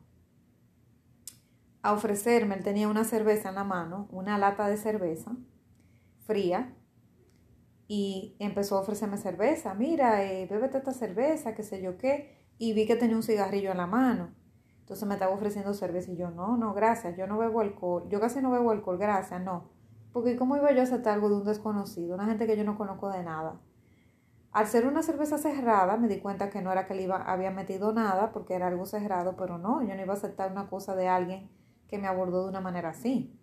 a 1.83 1.93
ofrecerme, 1.93 2.55
él 2.55 2.63
tenía 2.63 2.87
una 2.87 3.03
cerveza 3.03 3.49
en 3.49 3.55
la 3.55 3.63
mano, 3.63 4.07
una 4.09 4.39
lata 4.39 4.67
de 4.67 4.77
cerveza 4.77 5.37
fría, 6.25 6.75
y 7.87 8.35
empezó 8.39 8.75
a 8.75 8.81
ofrecerme 8.81 9.17
cerveza, 9.17 9.75
mira, 9.75 10.23
eh, 10.23 10.47
bébete 10.49 10.79
esta 10.79 10.93
cerveza, 10.93 11.53
qué 11.53 11.61
sé 11.61 11.79
yo 11.79 11.99
qué, 11.99 12.43
y 12.57 12.73
vi 12.73 12.87
que 12.87 12.95
tenía 12.95 13.15
un 13.15 13.21
cigarrillo 13.21 13.69
en 13.69 13.77
la 13.77 13.85
mano. 13.85 14.33
Entonces 14.79 15.07
me 15.07 15.13
estaba 15.13 15.35
ofreciendo 15.35 15.71
cerveza 15.75 16.09
y 16.11 16.17
yo, 16.17 16.31
no, 16.31 16.57
no, 16.57 16.73
gracias, 16.73 17.15
yo 17.15 17.27
no 17.27 17.37
bebo 17.37 17.61
alcohol, 17.61 18.09
yo 18.09 18.19
casi 18.19 18.41
no 18.41 18.49
bebo 18.49 18.71
alcohol, 18.71 18.97
gracias, 18.97 19.39
no. 19.43 19.69
Porque 20.11 20.35
¿cómo 20.37 20.57
iba 20.57 20.71
yo 20.71 20.79
a 20.79 20.85
aceptar 20.85 21.13
algo 21.13 21.29
de 21.29 21.35
un 21.35 21.45
desconocido, 21.45 22.15
una 22.15 22.25
gente 22.25 22.47
que 22.47 22.57
yo 22.57 22.63
no 22.63 22.79
conozco 22.79 23.11
de 23.11 23.21
nada? 23.21 23.61
Al 24.51 24.67
ser 24.67 24.85
una 24.85 25.01
cerveza 25.01 25.37
cerrada, 25.37 25.95
me 25.95 26.09
di 26.09 26.19
cuenta 26.19 26.49
que 26.49 26.61
no 26.61 26.71
era 26.71 26.85
que 26.85 26.93
le 26.93 27.09
había 27.11 27.51
metido 27.51 27.93
nada, 27.93 28.31
porque 28.33 28.53
era 28.53 28.67
algo 28.67 28.85
cerrado, 28.85 29.37
pero 29.37 29.57
no, 29.57 29.81
yo 29.81 29.95
no 29.95 30.01
iba 30.01 30.13
a 30.13 30.17
aceptar 30.17 30.51
una 30.51 30.69
cosa 30.69 30.95
de 30.95 31.07
alguien 31.07 31.49
que 31.87 31.97
me 31.97 32.07
abordó 32.07 32.43
de 32.43 32.49
una 32.49 32.59
manera 32.61 32.89
así. 32.89 33.39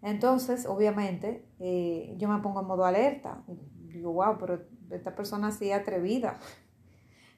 Entonces, 0.00 0.66
obviamente, 0.66 1.44
eh, 1.58 2.14
yo 2.18 2.28
me 2.28 2.40
pongo 2.40 2.60
en 2.60 2.66
modo 2.66 2.84
alerta. 2.84 3.42
Digo, 3.92 4.12
wow, 4.12 4.38
pero 4.38 4.62
esta 4.90 5.14
persona 5.14 5.48
así 5.48 5.70
atrevida. 5.72 6.38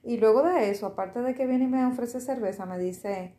Y 0.02 0.18
luego 0.18 0.42
de 0.42 0.70
eso, 0.70 0.86
aparte 0.86 1.20
de 1.20 1.34
que 1.34 1.46
viene 1.46 1.64
y 1.64 1.68
me 1.68 1.84
ofrece 1.86 2.20
cerveza, 2.20 2.64
me 2.66 2.78
dice, 2.78 3.36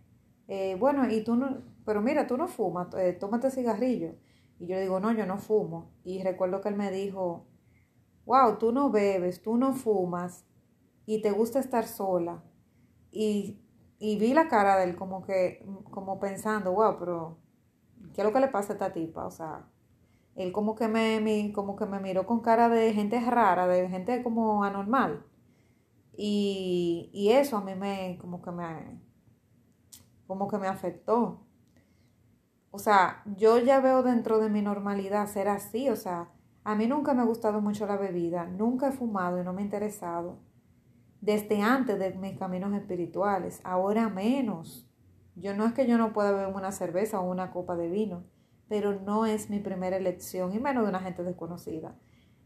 eh, 0.48 0.76
bueno, 0.80 1.10
y 1.10 1.24
tú 1.24 1.36
no, 1.36 1.62
pero 1.86 2.02
mira, 2.02 2.28
tú 2.28 2.38
no 2.38 2.48
fumas, 2.48 2.94
eh, 2.96 3.14
tómate 3.14 3.52
cigarrillo. 3.52 4.16
Y 4.60 4.68
yo 4.68 4.76
le 4.76 4.82
digo, 4.82 5.00
no, 5.00 5.12
yo 5.12 5.26
no 5.26 5.38
fumo. 5.38 5.92
Y 6.04 6.22
recuerdo 6.24 6.62
que 6.62 6.70
él 6.70 6.76
me 6.76 6.92
dijo, 6.92 7.48
wow, 8.26 8.58
tú 8.58 8.72
no 8.72 8.90
bebes, 8.90 9.42
tú 9.42 9.58
no 9.58 9.74
fumas 9.74 10.46
y 11.06 11.22
te 11.22 11.32
gusta 11.32 11.60
estar 11.60 11.86
sola. 11.88 12.44
Y, 13.12 13.60
y 14.00 14.18
vi 14.18 14.34
la 14.34 14.48
cara 14.48 14.78
de 14.78 14.86
él 14.86 14.96
como 14.96 15.24
que, 15.24 15.66
como 15.92 16.20
pensando, 16.20 16.74
wow, 16.74 16.98
pero 16.98 17.38
¿qué 18.14 18.22
es 18.22 18.26
lo 18.26 18.34
que 18.34 18.40
le 18.40 18.48
pasa 18.48 18.74
a 18.74 18.76
esta 18.76 18.94
tipa? 18.94 19.26
O 19.26 19.32
sea, 19.32 19.68
él 20.36 20.52
como 20.52 20.76
que 20.76 20.88
me, 20.88 21.52
como 21.54 21.76
que 21.76 21.86
me 21.86 22.00
miró 22.00 22.26
con 22.26 22.40
cara 22.42 22.70
de 22.70 22.94
gente 22.94 23.20
rara, 23.20 23.68
de 23.68 23.90
gente 23.90 24.24
como 24.24 24.64
anormal. 24.64 25.26
Y, 26.16 27.10
y 27.14 27.32
eso 27.32 27.58
a 27.58 27.62
mí 27.62 27.76
me, 27.76 28.18
como 28.20 28.42
que 28.42 28.52
me, 28.52 29.02
como 30.28 30.48
que 30.48 30.58
me 30.58 30.68
afectó. 30.68 31.46
O 32.72 32.80
sea, 32.80 33.24
yo 33.38 33.60
ya 33.60 33.82
veo 33.82 34.02
dentro 34.02 34.40
de 34.40 34.50
mi 34.50 34.62
normalidad 34.62 35.28
ser 35.28 35.50
así, 35.50 35.90
o 35.90 35.96
sea, 35.96 36.30
a 36.64 36.76
mí 36.76 36.88
nunca 36.88 37.14
me 37.14 37.22
ha 37.22 37.26
gustado 37.26 37.60
mucho 37.62 37.88
la 37.88 37.98
bebida, 37.98 38.46
nunca 38.46 38.90
he 38.90 38.92
fumado 38.92 39.40
y 39.40 39.44
no 39.44 39.54
me 39.54 39.62
ha 39.62 39.66
interesado. 39.66 40.38
Desde 41.20 41.62
antes 41.62 41.98
de 41.98 42.14
mis 42.14 42.38
caminos 42.38 42.74
espirituales, 42.74 43.62
ahora 43.64 44.10
menos. 44.10 44.88
Yo 45.36 45.56
no 45.56 45.66
es 45.66 45.74
que 45.74 45.88
yo 45.88 45.98
no 45.98 46.14
pueda 46.14 46.32
beber 46.32 46.54
una 46.54 46.72
cerveza 46.72 47.20
o 47.20 47.30
una 47.30 47.52
copa 47.52 47.76
de 47.76 47.90
vino, 47.90 48.24
pero 48.68 49.00
no 49.00 49.26
es 49.26 49.50
mi 49.50 49.60
primera 49.60 49.98
elección 49.98 50.54
y 50.54 50.60
menos 50.60 50.84
de 50.84 50.90
una 50.90 51.00
gente 51.00 51.24
desconocida. 51.24 51.96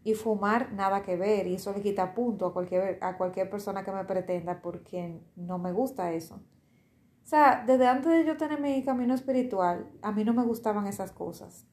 Y 0.04 0.14
fumar 0.14 0.72
nada 0.74 1.02
que 1.02 1.18
ver 1.18 1.48
y 1.48 1.56
eso 1.56 1.74
le 1.74 1.82
quita 1.82 2.14
punto 2.14 2.46
a 2.46 2.54
cualquier, 2.54 3.00
a 3.02 3.18
cualquier 3.18 3.50
persona 3.50 3.84
que 3.84 3.92
me 3.92 4.06
pretenda 4.06 4.62
porque 4.62 5.20
no 5.36 5.58
me 5.58 5.72
gusta 5.72 6.14
eso. 6.14 6.36
O 6.36 7.28
sea, 7.28 7.64
desde 7.66 7.88
antes 7.88 8.12
de 8.12 8.24
yo 8.24 8.38
tener 8.38 8.62
mi 8.62 8.84
camino 8.84 9.16
espiritual, 9.16 9.90
a 10.04 10.12
mí 10.12 10.24
no 10.24 10.34
me 10.34 10.44
gustaban 10.44 10.86
esas 10.86 11.12
cosas. 11.12 11.68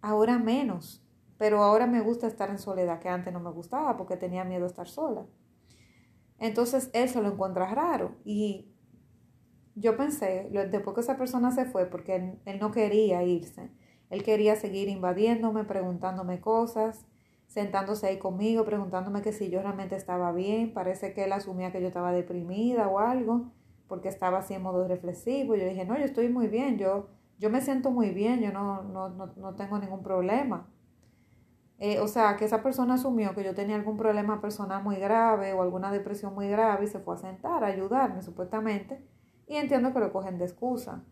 Ahora 0.00 0.38
menos 0.38 1.06
pero 1.42 1.60
ahora 1.60 1.88
me 1.88 2.00
gusta 2.00 2.28
estar 2.28 2.50
en 2.50 2.58
soledad, 2.60 3.00
que 3.00 3.08
antes 3.08 3.32
no 3.32 3.40
me 3.40 3.50
gustaba 3.50 3.96
porque 3.96 4.16
tenía 4.16 4.44
miedo 4.44 4.62
a 4.62 4.68
estar 4.68 4.86
sola. 4.86 5.26
Entonces 6.38 6.88
él 6.92 7.08
se 7.08 7.20
lo 7.20 7.32
encuentra 7.32 7.66
raro 7.66 8.14
y 8.24 8.72
yo 9.74 9.96
pensé, 9.96 10.48
después 10.70 10.94
que 10.94 11.00
esa 11.00 11.16
persona 11.16 11.50
se 11.50 11.64
fue, 11.64 11.86
porque 11.86 12.38
él, 12.44 12.60
no 12.60 12.70
quería 12.70 13.24
irse, 13.24 13.72
él 14.08 14.22
quería 14.22 14.54
seguir 14.54 14.88
invadiéndome, 14.88 15.64
preguntándome 15.64 16.40
cosas, 16.40 17.06
sentándose 17.48 18.06
ahí 18.06 18.20
conmigo, 18.20 18.64
preguntándome 18.64 19.20
que 19.20 19.32
si 19.32 19.50
yo 19.50 19.62
realmente 19.62 19.96
estaba 19.96 20.30
bien, 20.30 20.72
parece 20.72 21.12
que 21.12 21.24
él 21.24 21.32
asumía 21.32 21.72
que 21.72 21.80
yo 21.80 21.88
estaba 21.88 22.12
deprimida 22.12 22.86
o 22.86 23.00
algo, 23.00 23.50
porque 23.88 24.06
estaba 24.08 24.38
así 24.38 24.54
en 24.54 24.62
modo 24.62 24.86
reflexivo. 24.86 25.56
Yo 25.56 25.64
dije, 25.64 25.84
no, 25.86 25.98
yo 25.98 26.04
estoy 26.04 26.28
muy 26.28 26.46
bien, 26.46 26.78
yo, 26.78 27.08
yo 27.40 27.50
me 27.50 27.60
siento 27.60 27.90
muy 27.90 28.10
bien, 28.10 28.38
yo 28.42 28.52
no, 28.52 28.84
no, 28.84 29.08
no, 29.08 29.26
no 29.34 29.56
tengo 29.56 29.80
ningún 29.80 30.04
problema. 30.04 30.68
Eh, 31.78 32.00
o 32.00 32.08
sea, 32.08 32.36
que 32.36 32.44
esa 32.44 32.62
persona 32.62 32.94
asumió 32.94 33.34
que 33.34 33.44
yo 33.44 33.54
tenía 33.54 33.76
algún 33.76 33.96
problema 33.96 34.40
personal 34.40 34.82
muy 34.84 34.96
grave 34.96 35.52
o 35.52 35.62
alguna 35.62 35.90
depresión 35.90 36.34
muy 36.34 36.48
grave 36.48 36.84
y 36.84 36.88
se 36.88 37.00
fue 37.00 37.16
a 37.16 37.18
sentar 37.18 37.64
a 37.64 37.68
ayudarme 37.68 38.22
supuestamente. 38.22 39.02
Y 39.48 39.56
entiendo 39.56 39.92
que 39.92 40.00
lo 40.00 40.12
cogen 40.12 40.38
de 40.38 40.44
excusa. 40.44 41.02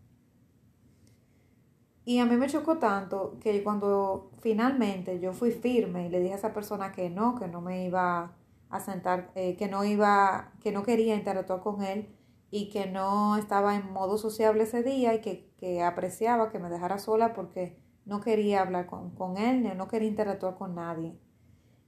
Y 2.03 2.19
a 2.19 2.25
mí 2.25 2.35
me 2.35 2.47
chocó 2.47 2.77
tanto 2.79 3.37
que 3.39 3.63
cuando 3.63 4.31
finalmente 4.39 5.19
yo 5.19 5.33
fui 5.33 5.51
firme 5.51 6.07
y 6.07 6.09
le 6.09 6.19
dije 6.19 6.33
a 6.33 6.37
esa 6.37 6.53
persona 6.53 6.91
que 6.91 7.09
no, 7.09 7.35
que 7.35 7.47
no 7.47 7.61
me 7.61 7.85
iba 7.85 8.33
a 8.69 8.79
sentar, 8.79 9.31
eh, 9.35 9.55
que 9.57 9.67
no 9.67 9.83
iba, 9.83 10.51
que 10.61 10.71
no 10.71 10.83
quería 10.83 11.15
interactuar 11.15 11.61
con 11.61 11.83
él 11.83 12.09
y 12.49 12.69
que 12.69 12.87
no 12.87 13.37
estaba 13.37 13.75
en 13.75 13.91
modo 13.93 14.17
sociable 14.17 14.63
ese 14.63 14.83
día 14.83 15.13
y 15.13 15.21
que, 15.21 15.51
que 15.57 15.83
apreciaba 15.83 16.49
que 16.49 16.59
me 16.59 16.69
dejara 16.69 16.97
sola 16.97 17.33
porque 17.33 17.77
no 18.05 18.21
quería 18.21 18.61
hablar 18.61 18.87
con, 18.87 19.37
él, 19.37 19.77
no 19.77 19.87
quería 19.87 20.09
interactuar 20.09 20.55
con 20.55 20.75
nadie. 20.75 21.17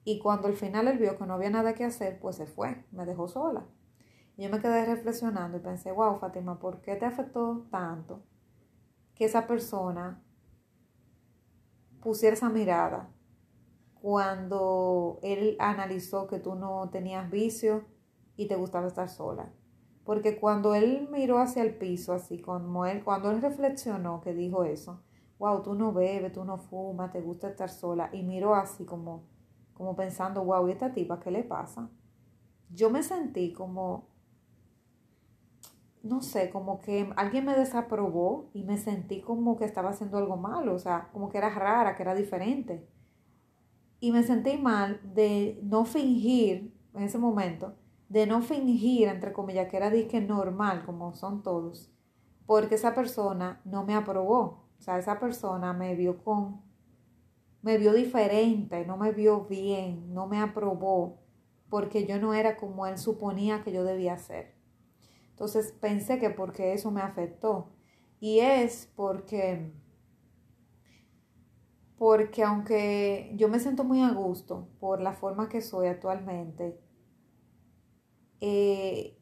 Y 0.06 0.20
cuando 0.20 0.48
al 0.48 0.56
final 0.56 0.88
él 0.88 0.98
vio 0.98 1.18
que 1.18 1.26
no 1.26 1.34
había 1.34 1.50
nada 1.50 1.74
que 1.74 1.86
hacer, 1.86 2.20
pues 2.20 2.36
se 2.36 2.46
fue, 2.46 2.86
me 2.92 3.06
dejó 3.06 3.28
sola. 3.28 3.66
Yo 4.38 4.50
me 4.50 4.60
quedé 4.60 4.86
reflexionando 4.86 5.58
y 5.58 5.62
pensé, 5.62 5.92
wow, 5.92 6.18
Fátima, 6.20 6.60
¿por 6.60 6.82
qué 6.82 6.96
te 6.96 7.06
afectó 7.06 7.68
tanto 7.70 8.24
que 9.16 9.26
esa 9.26 9.48
persona 9.48 10.24
pusiera 12.02 12.34
esa 12.34 12.50
mirada 12.50 13.10
cuando 14.02 15.20
él 15.22 15.56
analizó 15.60 16.28
que 16.28 16.40
tú 16.40 16.56
no 16.56 16.90
tenías 16.90 17.30
vicio 17.30 17.86
y 18.36 18.48
te 18.48 18.56
gustaba 18.56 18.88
estar 18.88 19.08
sola? 19.08 19.54
Porque 20.04 20.38
cuando 20.38 20.76
él 20.76 21.08
miró 21.12 21.40
hacia 21.40 21.64
el 21.64 21.76
piso, 21.78 22.12
así 22.14 22.40
como 22.40 22.86
él, 22.86 23.04
cuando 23.04 23.32
él 23.32 23.42
reflexionó 23.42 24.20
que 24.20 24.34
dijo 24.34 24.66
eso, 24.66 25.02
wow, 25.44 25.62
tú 25.62 25.76
no 25.76 25.92
bebes, 25.92 26.32
tú 26.32 26.46
no 26.46 26.58
fumas, 26.58 27.12
te 27.12 27.20
gusta 27.20 27.50
estar 27.50 27.70
sola. 27.70 28.10
Y 28.14 28.24
miro 28.24 28.56
así 28.56 28.86
como, 28.86 29.26
como 29.74 29.94
pensando, 29.94 30.42
wow, 30.46 30.70
¿y 30.70 30.72
esta 30.72 30.94
tipa 30.94 31.20
qué 31.20 31.32
le 31.32 31.44
pasa? 31.44 31.90
Yo 32.70 32.90
me 32.90 33.04
sentí 33.04 33.52
como, 33.52 34.08
no 36.02 36.22
sé, 36.22 36.50
como 36.50 36.80
que 36.80 37.12
alguien 37.18 37.44
me 37.44 37.58
desaprobó 37.58 38.52
y 38.54 38.64
me 38.64 38.78
sentí 38.78 39.20
como 39.20 39.58
que 39.58 39.66
estaba 39.66 39.90
haciendo 39.90 40.18
algo 40.18 40.38
malo, 40.38 40.74
o 40.76 40.80
sea, 40.80 41.10
como 41.12 41.28
que 41.28 41.40
era 41.40 41.50
rara, 41.50 41.94
que 41.96 42.04
era 42.04 42.16
diferente. 42.16 42.88
Y 44.00 44.14
me 44.14 44.24
sentí 44.24 44.58
mal 44.58 45.02
de 45.14 45.60
no 45.62 45.84
fingir 45.84 46.74
en 46.94 47.04
ese 47.04 47.18
momento, 47.18 47.76
de 48.08 48.28
no 48.28 48.42
fingir, 48.42 49.10
entre 49.10 49.34
comillas, 49.34 49.68
que 49.68 49.76
era 49.76 49.90
disque 49.90 50.22
normal, 50.22 50.86
como 50.86 51.14
son 51.14 51.44
todos, 51.44 51.92
porque 52.46 52.76
esa 52.76 52.96
persona 52.96 53.62
no 53.66 53.84
me 53.84 53.94
aprobó. 53.94 54.63
O 54.84 54.86
sea, 54.86 54.98
esa 55.00 55.18
persona 55.18 55.72
me 55.72 55.96
vio 55.96 56.22
con, 56.22 56.62
me 57.62 57.78
vio 57.78 57.94
diferente, 57.94 58.86
no 58.86 58.98
me 58.98 59.14
vio 59.14 59.46
bien, 59.46 60.14
no 60.14 60.28
me 60.28 60.40
aprobó, 60.42 61.20
porque 61.70 62.06
yo 62.06 62.20
no 62.20 62.34
era 62.34 62.58
como 62.58 62.86
él 62.86 62.98
suponía 62.98 63.64
que 63.64 63.72
yo 63.72 63.86
debía 63.86 64.18
ser. 64.18 64.56
Entonces 65.32 65.74
pensé 65.82 66.20
que 66.20 66.30
porque 66.32 66.74
eso 66.74 66.92
me 66.92 67.02
afectó. 67.02 67.70
Y 68.20 68.40
es 68.40 68.92
porque, 68.96 69.72
porque 71.98 72.44
aunque 72.44 73.32
yo 73.36 73.48
me 73.50 73.60
siento 73.60 73.84
muy 73.84 74.02
a 74.02 74.12
gusto 74.12 74.68
por 74.80 75.02
la 75.02 75.14
forma 75.14 75.50
que 75.50 75.62
soy 75.62 75.88
actualmente, 75.88 76.80
eh, 78.42 79.18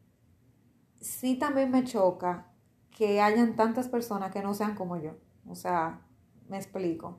sí 1.00 1.36
también 1.38 1.70
me 1.70 1.84
choca 1.84 2.50
que 2.90 3.20
hayan 3.20 3.56
tantas 3.56 3.88
personas 3.88 4.32
que 4.32 4.42
no 4.42 4.54
sean 4.54 4.74
como 4.74 4.96
yo. 4.96 5.12
O 5.52 5.54
sea, 5.54 6.00
me 6.48 6.56
explico. 6.56 7.18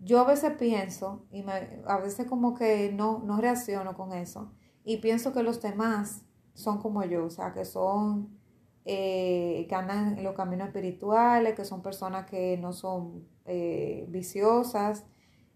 Yo 0.00 0.20
a 0.20 0.24
veces 0.24 0.52
pienso, 0.58 1.24
y 1.30 1.42
me, 1.42 1.82
a 1.86 1.98
veces 1.98 2.26
como 2.26 2.54
que 2.54 2.92
no, 2.92 3.20
no 3.20 3.40
reacciono 3.40 3.94
con 3.94 4.12
eso, 4.12 4.52
y 4.84 4.98
pienso 4.98 5.32
que 5.32 5.42
los 5.42 5.62
demás 5.62 6.22
son 6.52 6.78
como 6.80 7.02
yo, 7.04 7.24
o 7.24 7.30
sea, 7.30 7.54
que 7.54 7.64
son, 7.64 8.38
eh, 8.84 9.66
que 9.68 9.74
andan 9.74 10.18
en 10.18 10.24
los 10.24 10.34
caminos 10.34 10.68
espirituales, 10.68 11.54
que 11.54 11.64
son 11.64 11.80
personas 11.82 12.26
que 12.26 12.58
no 12.58 12.74
son 12.74 13.26
eh, 13.46 14.04
viciosas, 14.10 15.06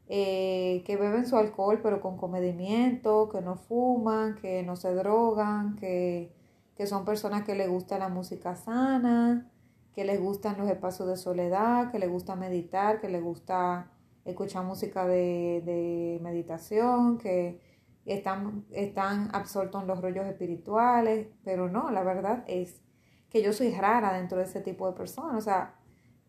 eh, 0.09 0.83
que 0.87 0.97
beben 0.97 1.27
su 1.27 1.37
alcohol 1.37 1.81
pero 1.83 2.01
con 2.01 2.17
comedimiento, 2.17 3.29
que 3.29 3.43
no 3.43 3.57
fuman, 3.57 4.37
que 4.37 4.63
no 4.63 4.77
se 4.77 4.95
drogan, 4.95 5.77
que, 5.77 6.33
que 6.75 6.87
son 6.87 7.05
personas 7.05 7.45
que 7.45 7.55
les 7.55 7.69
gusta 7.69 7.99
la 7.99 8.09
música 8.09 8.57
sana, 8.57 9.51
que 9.99 10.05
les 10.05 10.21
gustan 10.21 10.57
los 10.59 10.71
espacios 10.71 11.09
de 11.09 11.17
soledad, 11.17 11.91
que 11.91 11.99
les 11.99 12.09
gusta 12.09 12.37
meditar, 12.37 13.01
que 13.01 13.09
les 13.09 13.21
gusta 13.21 13.91
escuchar 14.25 14.65
música 14.65 15.05
de, 15.09 16.21
meditación, 16.23 17.19
que 17.19 17.61
están, 18.05 18.65
están 18.71 19.29
absortos 19.33 19.83
en 19.83 19.89
los 19.89 20.01
rollos 20.01 20.25
espirituales, 20.27 21.27
pero 21.43 21.69
no, 21.69 21.91
la 21.91 22.05
verdad 22.05 22.45
es 22.47 22.81
que 23.29 23.43
yo 23.43 23.53
soy 23.53 23.73
rara 23.73 24.13
dentro 24.13 24.39
de 24.39 24.45
ese 24.45 24.61
tipo 24.61 24.87
de 24.87 24.97
personas. 24.97 25.35
O 25.35 25.41
sea, 25.41 25.75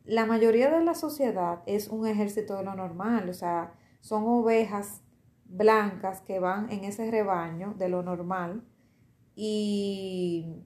la 0.03 0.25
mayoría 0.25 0.71
de 0.71 0.83
la 0.83 0.95
sociedad 0.95 1.61
es 1.67 1.89
un 1.89 2.07
ejército 2.07 2.55
de 2.55 2.63
lo 2.63 2.73
normal, 2.73 3.29
o 3.29 3.35
sea, 3.35 3.75
son 3.99 4.23
ovejas 4.25 5.03
blancas 5.45 6.21
que 6.21 6.39
van 6.39 6.71
en 6.71 6.85
ese 6.85 7.11
rebaño 7.11 7.75
de 7.77 7.87
lo 7.87 8.01
normal 8.01 8.63
y, 9.35 10.63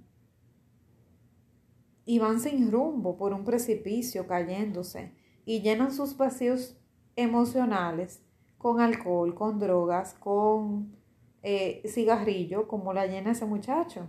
y 2.05 2.19
van 2.19 2.39
sin 2.39 2.71
rumbo 2.71 3.17
por 3.17 3.33
un 3.33 3.43
precipicio 3.43 4.27
cayéndose 4.27 5.13
y 5.45 5.61
llenan 5.61 5.91
sus 5.93 6.17
vacíos 6.17 6.77
emocionales 7.15 8.21
con 8.57 8.79
alcohol, 8.79 9.35
con 9.35 9.59
drogas, 9.59 10.13
con 10.13 10.95
eh, 11.41 11.81
cigarrillo, 11.85 12.67
como 12.67 12.93
la 12.93 13.05
llena 13.07 13.31
ese 13.31 13.45
muchacho. 13.45 14.07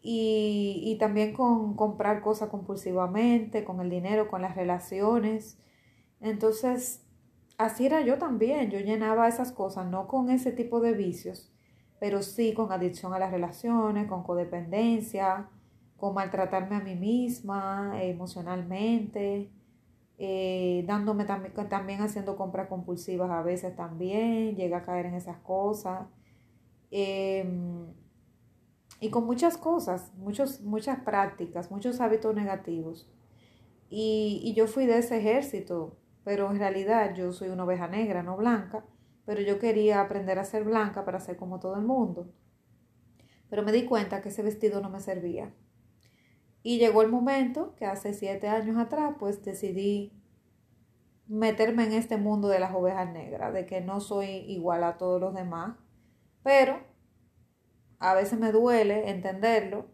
Y, 0.00 0.82
y 0.84 0.98
también 0.98 1.32
con 1.32 1.74
comprar 1.74 2.22
cosas 2.22 2.48
compulsivamente, 2.48 3.64
con 3.64 3.80
el 3.80 3.90
dinero, 3.90 4.28
con 4.28 4.42
las 4.42 4.54
relaciones. 4.54 5.58
Entonces, 6.20 7.04
así 7.58 7.86
era 7.86 8.02
yo 8.02 8.18
también. 8.18 8.70
Yo 8.70 8.78
llenaba 8.78 9.26
esas 9.26 9.50
cosas, 9.50 9.86
no 9.86 10.06
con 10.06 10.30
ese 10.30 10.52
tipo 10.52 10.80
de 10.80 10.92
vicios, 10.92 11.52
pero 11.98 12.22
sí 12.22 12.54
con 12.54 12.70
adicción 12.70 13.12
a 13.12 13.18
las 13.18 13.32
relaciones, 13.32 14.06
con 14.06 14.22
codependencia, 14.22 15.48
con 15.96 16.14
maltratarme 16.14 16.76
a 16.76 16.80
mí 16.80 16.94
misma 16.94 18.02
emocionalmente, 18.02 19.50
eh, 20.18 20.84
dándome 20.86 21.24
también, 21.24 21.54
también 21.68 22.00
haciendo 22.00 22.36
compras 22.36 22.68
compulsivas 22.68 23.30
a 23.30 23.42
veces 23.42 23.76
también, 23.76 24.56
llega 24.56 24.78
a 24.78 24.84
caer 24.84 25.06
en 25.06 25.14
esas 25.14 25.38
cosas. 25.38 26.06
Em, 26.90 27.86
y 29.00 29.10
con 29.10 29.26
muchas 29.26 29.58
cosas, 29.58 30.12
muchos, 30.16 30.62
muchas 30.62 31.00
prácticas, 31.00 31.70
muchos 31.70 32.00
hábitos 32.00 32.34
negativos. 32.34 33.10
Y, 33.90 34.40
y 34.44 34.54
yo 34.54 34.66
fui 34.66 34.86
de 34.86 34.98
ese 34.98 35.18
ejército, 35.18 35.96
pero 36.24 36.50
en 36.50 36.58
realidad 36.58 37.14
yo 37.14 37.32
soy 37.32 37.50
una 37.50 37.64
oveja 37.64 37.88
negra, 37.88 38.22
no 38.22 38.36
blanca, 38.36 38.84
pero 39.26 39.40
yo 39.42 39.58
quería 39.58 40.00
aprender 40.00 40.38
a 40.38 40.44
ser 40.44 40.64
blanca 40.64 41.04
para 41.04 41.20
ser 41.20 41.36
como 41.36 41.60
todo 41.60 41.76
el 41.76 41.82
mundo. 41.82 42.32
Pero 43.50 43.62
me 43.62 43.72
di 43.72 43.84
cuenta 43.84 44.22
que 44.22 44.30
ese 44.30 44.42
vestido 44.42 44.80
no 44.80 44.90
me 44.90 45.00
servía. 45.00 45.52
Y 46.66 46.78
llegó 46.78 47.02
el 47.02 47.12
momento 47.12 47.76
que 47.76 47.86
hace 47.86 48.12
siete 48.12 48.48
años 48.48 48.76
atrás, 48.76 49.14
pues 49.20 49.44
decidí 49.44 50.12
meterme 51.28 51.84
en 51.84 51.92
este 51.92 52.16
mundo 52.16 52.48
de 52.48 52.58
las 52.58 52.74
ovejas 52.74 53.08
negras, 53.12 53.52
de 53.54 53.66
que 53.66 53.80
no 53.80 54.00
soy 54.00 54.38
igual 54.48 54.82
a 54.82 54.98
todos 54.98 55.20
los 55.20 55.32
demás, 55.32 55.76
pero 56.42 56.80
a 58.00 58.14
veces 58.14 58.40
me 58.40 58.50
duele 58.50 59.10
entenderlo, 59.10 59.86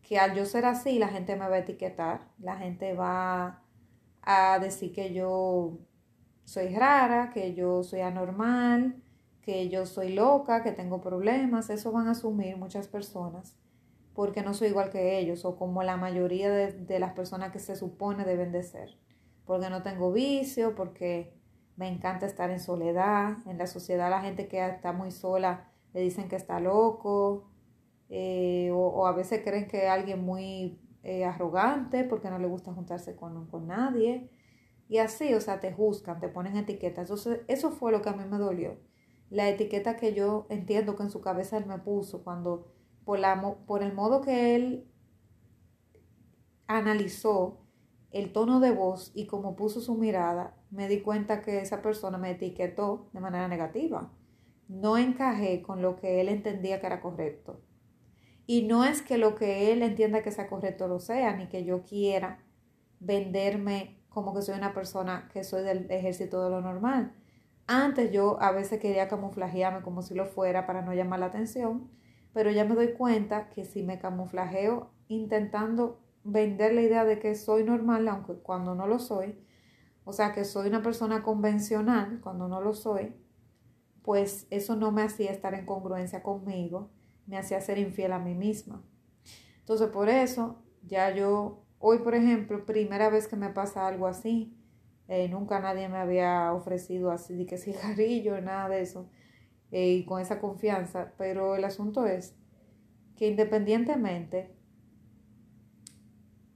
que 0.00 0.18
al 0.18 0.34
yo 0.34 0.46
ser 0.46 0.64
así 0.64 0.98
la 0.98 1.08
gente 1.08 1.36
me 1.36 1.46
va 1.46 1.56
a 1.56 1.58
etiquetar, 1.58 2.30
la 2.38 2.56
gente 2.56 2.94
va 2.94 3.62
a 4.22 4.58
decir 4.60 4.94
que 4.94 5.12
yo 5.12 5.76
soy 6.44 6.74
rara, 6.74 7.28
que 7.34 7.52
yo 7.52 7.82
soy 7.82 8.00
anormal, 8.00 8.96
que 9.42 9.68
yo 9.68 9.84
soy 9.84 10.14
loca, 10.14 10.62
que 10.62 10.72
tengo 10.72 11.02
problemas, 11.02 11.68
eso 11.68 11.92
van 11.92 12.08
a 12.08 12.12
asumir 12.12 12.56
muchas 12.56 12.88
personas 12.88 13.58
porque 14.14 14.42
no 14.42 14.54
soy 14.54 14.68
igual 14.68 14.90
que 14.90 15.18
ellos 15.18 15.44
o 15.44 15.56
como 15.56 15.82
la 15.82 15.96
mayoría 15.96 16.50
de, 16.50 16.98
las 16.98 17.12
personas 17.12 17.52
que 17.52 17.58
se 17.58 17.76
supone 17.76 18.24
deben 18.24 18.52
de 18.52 18.62
ser, 18.62 18.96
porque 19.44 19.70
no 19.70 19.82
tengo 19.82 20.12
vicio, 20.12 20.74
porque 20.74 21.34
me 21.76 21.88
encanta 21.88 22.26
estar 22.26 22.50
en 22.50 22.60
soledad, 22.60 23.38
en 23.46 23.58
la 23.58 23.66
sociedad 23.66 24.10
la 24.10 24.22
gente 24.22 24.48
que 24.48 24.64
está 24.64 24.92
muy 24.92 25.10
sola 25.10 25.68
le 25.92 26.00
dicen 26.00 26.28
que 26.28 26.36
está 26.36 26.60
loco, 26.60 27.48
eh, 28.08 28.70
o, 28.72 29.06
a 29.06 29.12
veces 29.12 29.42
creen 29.44 29.66
que 29.66 29.84
es 29.84 29.90
alguien 29.90 30.24
muy 30.24 30.78
eh, 31.02 31.24
arrogante 31.24 32.04
porque 32.04 32.30
no 32.30 32.38
le 32.38 32.46
gusta 32.46 32.72
juntarse 32.72 33.16
con, 33.16 33.46
con 33.46 33.66
nadie. 33.66 34.30
Y 34.88 34.98
así, 34.98 35.34
o 35.34 35.40
sea, 35.40 35.60
te 35.60 35.72
juzgan, 35.72 36.20
te 36.20 36.28
ponen 36.28 36.56
etiquetas. 36.56 37.04
Entonces, 37.04 37.40
eso 37.48 37.70
fue 37.70 37.92
lo 37.92 38.02
que 38.02 38.10
a 38.10 38.12
mí 38.12 38.24
me 38.24 38.38
dolió. 38.38 38.76
La 39.30 39.48
etiqueta 39.48 39.96
que 39.96 40.14
yo 40.14 40.46
entiendo 40.50 40.96
que 40.96 41.04
en 41.04 41.10
su 41.10 41.20
cabeza 41.20 41.56
él 41.56 41.66
me 41.66 41.78
puso 41.78 42.22
cuando, 42.22 42.68
por, 43.04 43.82
el 43.82 43.92
modo 43.92 44.20
que 44.20 44.56
él 44.56 44.90
analizó 46.66 47.60
el 48.10 48.32
tono 48.32 48.60
de 48.60 48.70
voz 48.70 49.12
y 49.14 49.26
cómo 49.26 49.56
puso 49.56 49.80
su 49.80 49.94
mirada, 49.94 50.56
me 50.70 50.88
di 50.88 51.00
cuenta 51.00 51.42
que 51.42 51.60
esa 51.60 51.82
persona 51.82 52.16
me 52.16 52.30
etiquetó 52.30 53.08
de 53.12 53.20
manera 53.20 53.48
negativa. 53.48 54.12
No 54.68 54.96
encajé 54.96 55.62
con 55.62 55.82
lo 55.82 55.96
que 55.96 56.20
él 56.20 56.28
entendía 56.28 56.80
que 56.80 56.86
era 56.86 57.00
correcto. 57.00 57.60
Y 58.46 58.62
no 58.62 58.84
es 58.84 59.02
que 59.02 59.18
lo 59.18 59.34
que 59.34 59.72
él 59.72 59.82
entienda 59.82 60.22
que 60.22 60.30
sea 60.30 60.48
correcto 60.48 60.86
lo 60.86 61.00
sea, 61.00 61.34
ni 61.36 61.48
que 61.48 61.64
yo 61.64 61.82
quiera 61.82 62.44
venderme 63.00 64.00
como 64.08 64.34
que 64.34 64.42
soy 64.42 64.56
una 64.56 64.72
persona 64.72 65.28
que 65.32 65.44
soy 65.44 65.62
del 65.62 65.90
ejército 65.90 66.42
de 66.42 66.50
lo 66.50 66.60
normal. 66.60 67.12
Antes 67.66 68.12
yo 68.12 68.40
a 68.40 68.52
veces 68.52 68.80
quería 68.80 69.08
camuflajearme 69.08 69.82
como 69.82 70.02
si 70.02 70.14
lo 70.14 70.26
fuera 70.26 70.66
para 70.66 70.82
no 70.82 70.92
llamar 70.92 71.20
la 71.20 71.26
atención, 71.26 71.90
pero 72.34 72.50
ya 72.50 72.66
me 72.66 72.74
doy 72.74 72.92
cuenta 72.92 73.48
que 73.48 73.64
si 73.64 73.82
me 73.82 73.98
camuflajeo 73.98 74.90
intentando 75.08 76.00
vender 76.24 76.74
la 76.74 76.82
idea 76.82 77.04
de 77.06 77.18
que 77.18 77.34
soy 77.34 77.64
normal, 77.64 78.06
aunque 78.08 78.34
cuando 78.34 78.74
no 78.74 78.86
lo 78.86 78.98
soy, 78.98 79.38
o 80.04 80.12
sea, 80.12 80.34
que 80.34 80.44
soy 80.44 80.68
una 80.68 80.82
persona 80.82 81.22
convencional 81.22 82.20
cuando 82.22 82.48
no 82.48 82.60
lo 82.60 82.74
soy, 82.74 83.14
pues 84.02 84.46
eso 84.50 84.76
no 84.76 84.92
me 84.92 85.02
hacía 85.02 85.30
estar 85.30 85.54
en 85.54 85.64
congruencia 85.64 86.22
conmigo 86.22 86.90
me 87.26 87.38
hacía 87.38 87.60
ser 87.60 87.78
infiel 87.78 88.12
a 88.12 88.18
mí 88.18 88.34
misma. 88.34 88.82
Entonces, 89.60 89.88
por 89.88 90.08
eso, 90.08 90.62
ya 90.82 91.10
yo, 91.14 91.64
hoy, 91.78 91.98
por 91.98 92.14
ejemplo, 92.14 92.66
primera 92.66 93.08
vez 93.08 93.28
que 93.28 93.36
me 93.36 93.50
pasa 93.50 93.86
algo 93.86 94.06
así, 94.06 94.56
eh, 95.08 95.28
nunca 95.28 95.60
nadie 95.60 95.88
me 95.88 95.98
había 95.98 96.52
ofrecido 96.52 97.10
así 97.10 97.34
de 97.34 97.46
que 97.46 97.58
cigarrillo, 97.58 98.40
nada 98.40 98.68
de 98.68 98.82
eso, 98.82 99.08
eh, 99.74 99.88
y 99.88 100.04
con 100.06 100.20
esa 100.20 100.40
confianza, 100.40 101.12
pero 101.18 101.54
el 101.56 101.64
asunto 101.64 102.06
es 102.06 102.34
que 103.16 103.28
independientemente, 103.28 104.54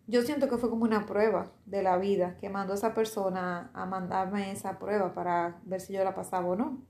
yo 0.07 0.23
siento 0.23 0.49
que 0.49 0.57
fue 0.57 0.71
como 0.71 0.85
una 0.85 1.05
prueba 1.05 1.53
de 1.67 1.83
la 1.83 1.99
vida 1.99 2.37
que 2.39 2.49
mandó 2.49 2.75
esa 2.75 2.95
persona 2.95 3.71
a 3.75 3.85
mandarme 3.85 4.51
esa 4.51 4.79
prueba 4.79 5.13
para 5.13 5.61
ver 5.65 5.83
si 5.83 5.93
yo 5.93 6.03
la 6.03 6.15
pasaba 6.15 6.49
o 6.49 6.57
no 6.57 6.89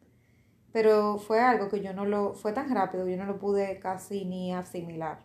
pero 0.73 1.19
fue 1.19 1.41
algo 1.41 1.69
que 1.69 1.81
yo 1.81 1.93
no 1.93 2.05
lo, 2.05 2.35
fue 2.35 2.53
tan 2.53 2.73
rápido, 2.75 3.09
yo 3.09 3.17
no 3.17 3.25
lo 3.25 3.39
pude 3.39 3.79
casi 3.81 4.25
ni 4.25 4.53
asimilar. 4.53 5.25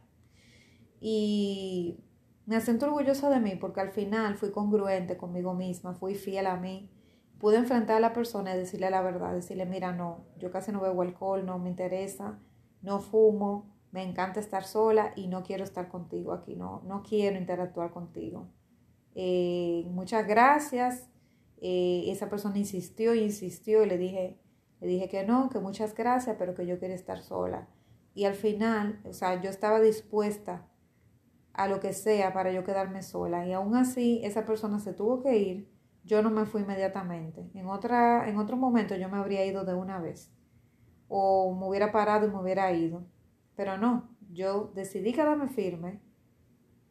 Y 1.02 2.00
me 2.46 2.62
siento 2.62 2.86
orgullosa 2.86 3.30
de 3.30 3.40
mí 3.40 3.56
porque 3.56 3.82
al 3.82 3.92
final 3.92 4.36
fui 4.36 4.52
congruente 4.52 5.18
conmigo 5.18 5.54
misma, 5.54 5.94
fui 5.94 6.16
fiel 6.16 6.48
a 6.48 6.56
mí. 6.56 6.90
Pude 7.44 7.58
enfrentar 7.58 7.98
a 7.98 8.00
la 8.00 8.14
persona 8.14 8.56
y 8.56 8.58
decirle 8.58 8.90
la 8.90 9.02
verdad, 9.02 9.34
decirle, 9.34 9.66
mira, 9.66 9.92
no, 9.92 10.24
yo 10.38 10.50
casi 10.50 10.72
no 10.72 10.80
bebo 10.80 11.02
alcohol, 11.02 11.46
no 11.46 11.60
me 11.60 11.70
interesa, 11.70 12.40
no 12.82 13.02
fumo, 13.02 13.76
me 13.92 14.02
encanta 14.02 14.40
estar 14.40 14.64
sola 14.64 15.12
y 15.18 15.28
no 15.28 15.44
quiero 15.44 15.66
estar 15.66 15.90
contigo 15.90 16.32
aquí, 16.32 16.56
no, 16.56 16.84
no 16.86 17.04
quiero 17.04 17.38
interactuar 17.38 17.92
contigo. 17.92 18.48
Eh, 19.14 19.86
muchas 19.90 20.26
gracias. 20.26 21.10
Eh, 21.58 22.06
esa 22.08 22.30
persona 22.30 22.58
insistió 22.58 23.14
insistió 23.14 23.84
y 23.84 23.88
le 23.88 23.98
dije, 23.98 24.40
le 24.80 24.88
dije 24.88 25.10
que 25.10 25.26
no, 25.26 25.50
que 25.50 25.60
muchas 25.60 25.94
gracias, 25.94 26.38
pero 26.40 26.56
que 26.56 26.66
yo 26.66 26.80
quería 26.80 26.96
estar 26.96 27.22
sola. 27.22 27.68
Y 28.14 28.24
al 28.24 28.36
final, 28.36 29.02
o 29.04 29.12
sea, 29.12 29.42
yo 29.42 29.50
estaba 29.50 29.82
dispuesta 29.82 30.66
a 31.52 31.68
lo 31.68 31.82
que 31.82 31.92
sea 31.92 32.32
para 32.32 32.54
yo 32.54 32.64
quedarme 32.64 33.04
sola. 33.04 33.46
Y 33.46 33.52
aún 33.52 33.76
así, 33.76 34.22
esa 34.24 34.46
persona 34.46 34.80
se 34.80 34.94
tuvo 34.94 35.22
que 35.22 35.36
ir. 35.36 35.73
Yo 36.04 36.22
no 36.22 36.30
me 36.30 36.46
fui 36.46 36.62
inmediatamente. 36.62 37.50
En, 37.54 37.68
otra, 37.68 38.28
en 38.30 38.38
otro 38.38 38.58
momento 38.58 38.96
yo 38.96 39.10
me 39.10 39.18
habría 39.18 39.46
ido 39.46 39.64
de 39.64 39.74
una 39.74 40.00
vez. 40.00 40.32
O 41.08 41.56
me 41.56 41.68
hubiera 41.68 41.92
parado 41.92 42.28
y 42.28 42.30
me 42.30 42.40
hubiera 42.40 42.72
ido. 42.74 43.06
Pero 43.56 43.78
no, 43.78 44.10
yo 44.32 44.72
decidí 44.76 45.14
quedarme 45.14 45.48
firme, 45.48 46.02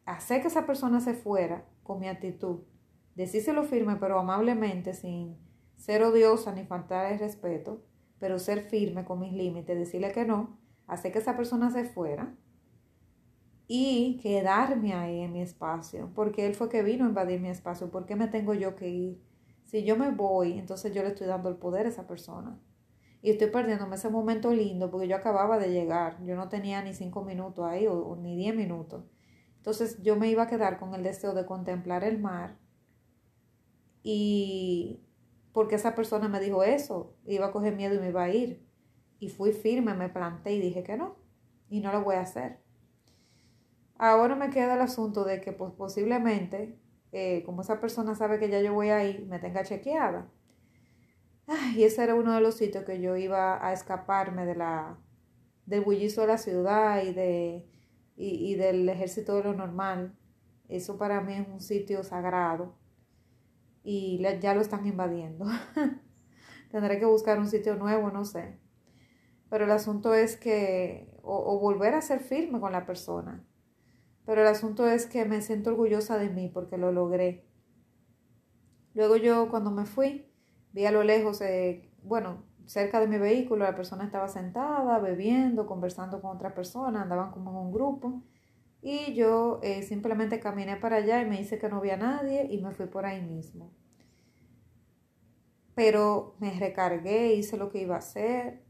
hacer 0.07 0.42
que 0.42 0.48
esa 0.48 0.66
persona 0.66 1.01
se 1.01 1.14
fuera 1.14 1.66
con 1.83 1.98
mi 1.98 2.09
actitud. 2.09 2.61
Decíselo 3.14 3.64
firme, 3.64 3.96
pero 3.96 4.18
amablemente, 4.18 4.94
sin 4.94 5.37
ser 5.77 6.03
odiosa 6.03 6.53
ni 6.53 6.64
faltar 6.64 7.12
el 7.12 7.18
respeto, 7.18 7.83
pero 8.18 8.38
ser 8.38 8.62
firme 8.62 9.05
con 9.05 9.20
mis 9.20 9.33
límites, 9.33 9.77
decirle 9.77 10.12
que 10.12 10.25
no, 10.25 10.59
hacer 10.87 11.12
que 11.12 11.18
esa 11.18 11.37
persona 11.37 11.70
se 11.70 11.85
fuera 11.85 12.35
y 13.74 14.18
quedarme 14.18 14.92
ahí 14.92 15.20
en 15.20 15.32
mi 15.32 15.40
espacio, 15.40 16.11
porque 16.14 16.44
él 16.44 16.54
fue 16.54 16.68
que 16.68 16.82
vino 16.82 17.06
a 17.06 17.08
invadir 17.08 17.40
mi 17.40 17.48
espacio, 17.48 17.90
¿por 17.90 18.04
qué 18.04 18.16
me 18.16 18.28
tengo 18.28 18.52
yo 18.52 18.76
que 18.76 18.90
ir? 18.90 19.22
Si 19.64 19.82
yo 19.82 19.96
me 19.96 20.11
voy, 20.11 20.58
entonces 20.58 20.92
yo 20.92 21.02
le 21.02 21.08
estoy 21.08 21.26
dando 21.26 21.48
el 21.48 21.56
poder 21.56 21.87
a 21.87 21.88
esa 21.88 22.06
persona. 22.06 22.61
Y 23.22 23.30
estoy 23.30 23.48
perdiéndome 23.48 23.96
ese 23.96 24.11
momento 24.11 24.52
lindo 24.52 24.90
porque 24.90 25.08
yo 25.08 25.16
acababa 25.16 25.58
de 25.58 25.72
llegar, 25.72 26.22
yo 26.22 26.37
no 26.37 26.50
tenía 26.50 26.82
ni 26.82 26.92
cinco 26.92 27.24
minutos 27.24 27.64
ahí 27.64 27.87
o, 27.87 28.14
ni 28.14 28.37
diez 28.37 28.54
minutos. 28.54 29.04
Entonces 29.56 30.02
yo 30.02 30.16
me 30.16 30.28
iba 30.28 30.42
a 30.42 30.48
quedar 30.48 30.78
con 30.78 30.94
el 30.94 31.02
deseo 31.02 31.32
de 31.32 31.46
contemplar 31.46 32.04
el 32.04 32.18
mar 32.18 32.58
y 34.02 35.00
porque 35.54 35.76
esa 35.76 35.94
persona 35.94 36.28
me 36.28 36.40
dijo 36.40 36.62
eso, 36.62 37.16
iba 37.24 37.46
a 37.46 37.52
coger 37.52 37.74
miedo 37.74 37.94
y 37.94 38.00
me 38.00 38.11
iba 38.11 38.24
a 38.24 38.28
ir. 38.28 38.68
Y 39.18 39.30
fui 39.30 39.52
firme, 39.52 39.94
me 39.94 40.11
planté 40.11 40.52
y 40.52 40.61
dije 40.61 40.82
que 40.82 40.98
no, 40.98 41.16
y 41.70 41.80
no 41.80 41.90
lo 41.90 42.04
voy 42.04 42.16
a 42.16 42.20
hacer. 42.20 42.61
Ahora 44.02 44.34
me 44.34 44.50
queda 44.50 44.74
el 44.74 44.80
asunto 44.80 45.22
de 45.22 45.40
que 45.40 45.52
pues, 45.52 45.72
posiblemente, 45.74 46.76
eh, 47.12 47.44
como 47.46 47.62
esa 47.62 47.80
persona 47.80 48.16
sabe 48.16 48.40
que 48.40 48.48
ya 48.48 48.60
yo 48.60 48.74
voy 48.74 48.88
ahí, 48.88 49.24
me 49.28 49.38
tenga 49.38 49.62
chequeada. 49.62 50.28
y 51.76 51.84
ese 51.84 52.02
era 52.02 52.16
uno 52.16 52.34
de 52.34 52.40
los 52.40 52.56
sitios 52.56 52.84
que 52.84 53.00
yo 53.00 53.16
iba 53.16 53.64
a 53.64 53.72
escaparme 53.72 54.44
de 54.44 54.56
la, 54.56 54.98
del 55.66 55.82
bullizo 55.82 56.22
de 56.22 56.26
la 56.26 56.38
ciudad 56.38 57.00
y, 58.16 58.54
del 58.56 58.88
ejército 58.88 59.36
de 59.36 59.44
lo 59.44 59.54
normal. 59.54 60.18
Eso 60.68 60.98
para 60.98 61.20
mí 61.20 61.34
es 61.34 61.46
un 61.46 61.60
sitio 61.60 62.02
sagrado 62.02 62.74
y 63.84 64.20
ya 64.40 64.52
lo 64.52 64.62
están 64.62 64.84
invadiendo. 64.84 65.46
Tendré 66.72 66.98
que 66.98 67.06
buscar 67.06 67.38
un 67.38 67.46
sitio 67.46 67.76
nuevo, 67.76 68.10
no 68.10 68.24
sé. 68.24 68.58
Pero 69.48 69.64
el 69.64 69.70
asunto 69.70 70.12
es 70.12 70.36
que, 70.36 71.20
o, 71.22 71.60
volver 71.60 71.94
a 71.94 72.02
ser 72.02 72.18
firme 72.18 72.58
con 72.58 72.72
la 72.72 72.84
persona. 72.84 73.46
Pero 74.24 74.42
el 74.42 74.46
asunto 74.46 74.87
es 74.87 75.06
que 75.06 75.24
me 75.24 75.42
siento 75.42 75.70
orgullosa 75.70 76.18
de 76.18 76.28
mí 76.28 76.48
porque 76.48 76.78
lo 76.78 76.92
logré. 76.92 77.44
Luego 78.94 79.16
yo 79.16 79.48
cuando 79.48 79.70
me 79.70 79.87
fui, 79.87 80.26
vi 80.72 80.87
a 80.87 80.92
lo 80.92 81.02
lejos, 81.02 81.40
eh, 81.40 81.90
bueno, 82.02 82.44
cerca 82.66 83.00
de 83.00 83.08
mi 83.08 83.18
vehículo, 83.18 83.64
la 83.64 83.74
persona 83.74 84.04
estaba 84.04 84.28
sentada, 84.28 84.98
bebiendo, 84.98 85.66
conversando 85.66 86.20
con 86.20 86.37
otra 86.37 86.54
persona, 86.54 87.02
andaban 87.02 87.30
como 87.30 87.50
en 87.50 87.56
un 87.56 87.72
grupo. 87.72 88.22
Y 88.80 89.14
yo 89.14 89.61
eh, 89.62 89.82
simplemente 89.82 90.40
caminé 90.40 90.76
para 90.76 90.96
allá 90.96 91.22
y 91.22 91.26
me 91.26 91.40
hice 91.40 91.58
que 91.58 91.68
no 91.68 91.76
había 91.76 91.96
nadie 91.96 92.46
y 92.50 92.61
me 92.61 92.72
fui 92.72 92.87
por 92.87 93.06
ahí 93.06 93.22
mismo. 93.22 93.72
Pero 95.74 96.37
me 96.38 96.50
recargué, 96.58 97.35
hice 97.35 97.56
lo 97.56 97.70
que 97.70 97.80
iba 97.80 97.94
a 97.94 97.98
hacer, 97.98 98.62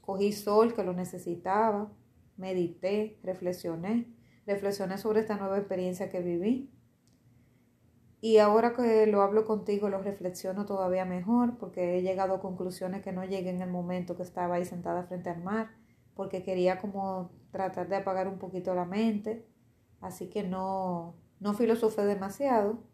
cogí 0.00 0.32
sol 0.32 0.74
que 0.74 0.82
lo 0.82 0.92
necesitaba, 0.92 1.92
medité, 2.36 3.18
reflexioné, 3.22 4.06
reflexioné 4.46 4.98
sobre 4.98 5.20
esta 5.20 5.36
nueva 5.36 5.58
experiencia 5.58 6.08
que 6.08 6.20
viví 6.20 6.70
y 8.24 8.38
ahora 8.38 8.72
que 8.72 9.08
lo 9.08 9.20
hablo 9.20 9.44
contigo, 9.44 9.88
lo 9.88 10.00
reflexiono 10.00 10.64
todavía 10.64 11.04
mejor 11.04 11.58
porque 11.58 11.98
he 11.98 12.02
llegado 12.02 12.34
a 12.34 12.40
conclusiones 12.40 13.02
que 13.02 13.10
no 13.10 13.24
llegué 13.24 13.50
en 13.50 13.60
el 13.60 13.68
momento 13.68 14.16
que 14.16 14.22
estaba 14.22 14.54
ahí 14.54 14.64
sentada 14.64 15.02
frente 15.02 15.28
al 15.28 15.42
mar, 15.42 15.72
porque 16.14 16.44
quería 16.44 16.78
como 16.78 17.32
tratar 17.50 17.88
de 17.88 17.96
apagar 17.96 18.28
un 18.28 18.38
poquito 18.38 18.76
la 18.76 18.84
mente. 18.84 19.44
Así 20.00 20.30
que 20.30 20.44
no, 20.44 21.16
no 21.40 21.54
filosofé 21.54 22.04
demasiado, 22.04 22.84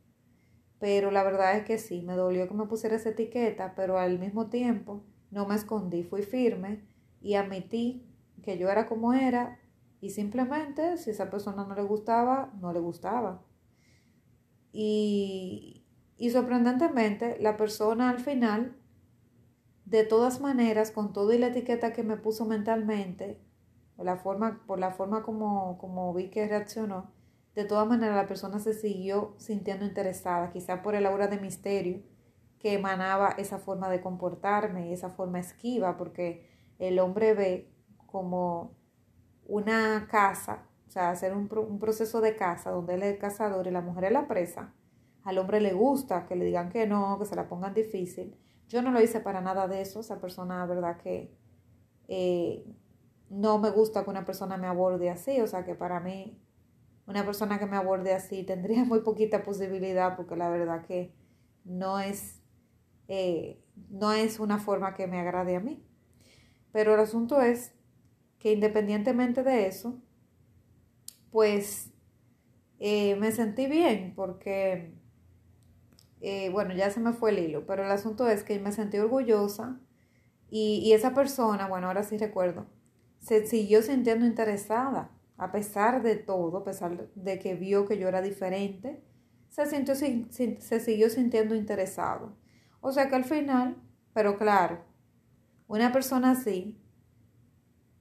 pero 0.78 1.10
la 1.10 1.22
verdad 1.24 1.58
es 1.58 1.64
que 1.66 1.76
sí, 1.76 2.00
me 2.00 2.16
dolió 2.16 2.48
que 2.48 2.54
me 2.54 2.64
pusiera 2.64 2.96
esa 2.96 3.10
etiqueta, 3.10 3.74
pero 3.76 3.98
al 3.98 4.18
mismo 4.18 4.48
tiempo 4.48 5.04
no 5.30 5.46
me 5.46 5.56
escondí, 5.56 6.04
fui 6.04 6.22
firme 6.22 6.86
y 7.20 7.34
admití 7.34 8.07
que 8.42 8.58
yo 8.58 8.68
era 8.68 8.86
como 8.86 9.12
era 9.12 9.58
y 10.00 10.10
simplemente 10.10 10.96
si 10.96 11.10
esa 11.10 11.30
persona 11.30 11.64
no 11.64 11.74
le 11.74 11.82
gustaba, 11.82 12.52
no 12.60 12.72
le 12.72 12.80
gustaba. 12.80 13.42
Y, 14.72 15.84
sorprendentemente, 16.32 17.38
la 17.40 17.56
persona 17.56 18.10
al 18.10 18.20
final, 18.20 18.76
de 19.86 20.04
todas 20.04 20.40
maneras, 20.40 20.92
con 20.92 21.12
toda 21.12 21.36
la 21.36 21.48
etiqueta 21.48 21.92
que 21.92 22.02
me 22.02 22.16
puso 22.16 22.44
mentalmente, 22.44 23.40
la 23.96 24.16
forma, 24.16 24.62
por 24.66 24.78
la 24.78 24.92
forma 24.92 25.22
como, 25.22 25.78
como 25.78 26.14
vi 26.14 26.30
que 26.30 26.46
reaccionó, 26.46 27.10
de 27.56 27.64
todas 27.64 27.88
maneras 27.88 28.14
la 28.14 28.28
persona 28.28 28.60
se 28.60 28.72
siguió 28.72 29.34
sintiendo 29.38 29.84
interesada, 29.84 30.50
quizá 30.50 30.82
por 30.82 30.94
el 30.94 31.06
aura 31.06 31.26
de 31.26 31.40
misterio 31.40 32.02
que 32.60 32.74
emanaba 32.74 33.30
esa 33.30 33.58
forma 33.58 33.88
de 33.88 34.00
comportarme 34.00 34.88
y 34.88 34.92
esa 34.92 35.10
forma 35.10 35.40
esquiva, 35.40 35.96
porque 35.96 36.48
el 36.78 37.00
hombre 37.00 37.34
ve 37.34 37.72
como 38.08 38.76
una 39.46 40.08
casa 40.10 40.68
o 40.88 40.90
sea, 40.90 41.10
hacer 41.10 41.34
un, 41.34 41.50
un, 41.52 41.78
proceso 41.78 42.22
de 42.22 42.34
caza 42.34 42.70
donde 42.70 42.94
él 42.94 43.02
es 43.02 43.12
el 43.12 43.18
cazador 43.18 43.66
y 43.66 43.70
la 43.70 43.82
mujer 43.82 44.04
es 44.04 44.12
la 44.12 44.26
presa. 44.26 44.72
Al 45.22 45.36
hombre 45.36 45.60
le 45.60 45.74
gusta 45.74 46.24
que 46.24 46.34
le 46.34 46.46
digan 46.46 46.70
que 46.70 46.86
no, 46.86 47.18
que 47.18 47.26
se 47.26 47.36
la 47.36 47.46
pongan 47.46 47.74
difícil. 47.74 48.34
Yo 48.68 48.80
no 48.80 48.90
lo 48.90 49.02
hice 49.02 49.20
para 49.20 49.42
nada 49.42 49.68
de 49.68 49.82
eso. 49.82 50.00
Esa 50.00 50.18
persona, 50.18 50.64
verdad 50.64 50.96
que 50.96 51.36
eh, 52.08 52.64
no 53.28 53.58
me 53.58 53.68
gusta 53.68 54.02
que 54.02 54.08
una 54.08 54.24
persona 54.24 54.56
me 54.56 54.66
aborde 54.66 55.10
así. 55.10 55.42
O 55.42 55.46
sea, 55.46 55.66
que 55.66 55.74
para 55.74 56.00
mí 56.00 56.40
una 57.06 57.22
persona 57.26 57.58
que 57.58 57.66
me 57.66 57.76
aborde 57.76 58.14
así 58.14 58.42
tendría 58.46 58.84
muy 58.84 59.00
poquita 59.00 59.42
posibilidad 59.42 60.16
porque 60.16 60.36
la 60.36 60.48
verdad 60.48 60.86
que 60.86 61.14
no 61.64 62.00
es, 62.00 62.40
eh, 63.08 63.62
no 63.90 64.12
es 64.12 64.40
una 64.40 64.58
forma 64.58 64.94
que 64.94 65.06
me 65.06 65.20
agrade 65.20 65.54
a 65.54 65.60
mí. 65.60 65.84
Pero 66.72 66.94
el 66.94 67.00
asunto 67.00 67.42
es 67.42 67.74
que 68.38 68.52
independientemente 68.52 69.42
de 69.42 69.66
eso, 69.66 70.00
pues 71.30 71.90
eh, 72.78 73.16
me 73.16 73.32
sentí 73.32 73.66
bien 73.66 74.12
porque, 74.14 74.94
eh, 76.20 76.50
bueno, 76.50 76.74
ya 76.74 76.90
se 76.90 77.00
me 77.00 77.12
fue 77.12 77.30
el 77.30 77.40
hilo, 77.40 77.66
pero 77.66 77.84
el 77.84 77.90
asunto 77.90 78.28
es 78.28 78.44
que 78.44 78.58
me 78.60 78.72
sentí 78.72 78.98
orgullosa 78.98 79.80
y, 80.50 80.80
y 80.84 80.92
esa 80.92 81.14
persona, 81.14 81.68
bueno, 81.68 81.88
ahora 81.88 82.04
sí 82.04 82.16
recuerdo, 82.16 82.66
se 83.20 83.46
siguió 83.46 83.82
sintiendo 83.82 84.24
interesada, 84.26 85.10
a 85.36 85.52
pesar 85.52 86.02
de 86.02 86.16
todo, 86.16 86.58
a 86.58 86.64
pesar 86.64 87.08
de 87.14 87.38
que 87.38 87.54
vio 87.54 87.86
que 87.86 87.98
yo 87.98 88.08
era 88.08 88.22
diferente, 88.22 89.02
se, 89.48 89.66
sintió, 89.66 89.94
se 89.94 90.80
siguió 90.80 91.10
sintiendo 91.10 91.54
interesado. 91.54 92.36
O 92.80 92.92
sea 92.92 93.08
que 93.08 93.16
al 93.16 93.24
final, 93.24 93.76
pero 94.12 94.36
claro, 94.38 94.84
una 95.66 95.92
persona 95.92 96.32
así 96.32 96.80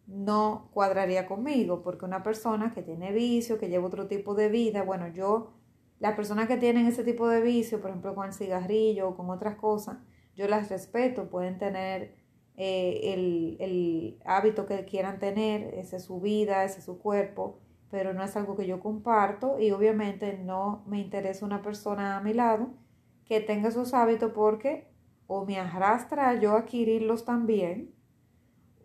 no 0.07 0.69
cuadraría 0.73 1.27
conmigo, 1.27 1.81
porque 1.83 2.05
una 2.05 2.23
persona 2.23 2.73
que 2.73 2.81
tiene 2.81 3.11
vicio, 3.11 3.59
que 3.59 3.69
lleva 3.69 3.87
otro 3.87 4.07
tipo 4.07 4.35
de 4.35 4.49
vida, 4.49 4.83
bueno, 4.83 5.07
yo, 5.09 5.51
las 5.99 6.15
personas 6.15 6.47
que 6.47 6.57
tienen 6.57 6.87
ese 6.87 7.03
tipo 7.03 7.27
de 7.27 7.41
vicio, 7.41 7.81
por 7.81 7.89
ejemplo 7.89 8.15
con 8.15 8.27
el 8.27 8.33
cigarrillo 8.33 9.09
o 9.09 9.17
con 9.17 9.29
otras 9.29 9.55
cosas, 9.55 9.97
yo 10.35 10.47
las 10.47 10.69
respeto, 10.69 11.29
pueden 11.29 11.57
tener 11.57 12.15
eh, 12.55 13.13
el, 13.13 13.57
el, 13.59 14.19
hábito 14.25 14.65
que 14.65 14.85
quieran 14.85 15.19
tener, 15.19 15.73
esa 15.75 15.97
es 15.97 16.05
su 16.05 16.21
vida, 16.21 16.63
ese 16.63 16.79
es 16.79 16.85
su 16.85 16.99
cuerpo, 16.99 17.59
pero 17.91 18.13
no 18.13 18.23
es 18.23 18.35
algo 18.37 18.55
que 18.55 18.67
yo 18.67 18.79
comparto 18.79 19.59
y 19.59 19.71
obviamente 19.71 20.37
no 20.37 20.83
me 20.87 20.99
interesa 20.99 21.45
una 21.45 21.61
persona 21.61 22.17
a 22.17 22.21
mi 22.21 22.33
lado 22.33 22.69
que 23.25 23.41
tenga 23.41 23.69
esos 23.69 23.93
hábitos 23.93 24.31
porque 24.33 24.87
o 25.27 25.45
me 25.45 25.59
arrastra 25.59 26.33
yo 26.39 26.53
a 26.53 26.59
adquirirlos 26.59 27.25
también, 27.25 27.93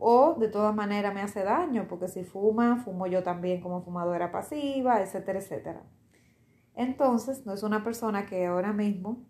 o 0.05 0.35
de 0.35 0.49
todas 0.49 0.75
maneras 0.75 1.15
me 1.15 1.21
hace 1.21 1.45
daño, 1.45 1.87
porque 1.88 2.09
si 2.09 2.25
fuma, 2.25 2.83
fumo 2.85 3.07
yo 3.07 3.23
también 3.23 3.61
como 3.61 3.83
fumadora 3.83 4.33
pasiva, 4.33 5.01
etcétera, 5.01 5.38
etcétera. 5.38 5.83
Entonces, 6.75 7.47
no 7.47 7.55
es 7.55 7.62
una 7.62 7.85
persona 7.85 8.27
que 8.27 8.47
ahora 8.47 8.73
mismo 8.73 9.25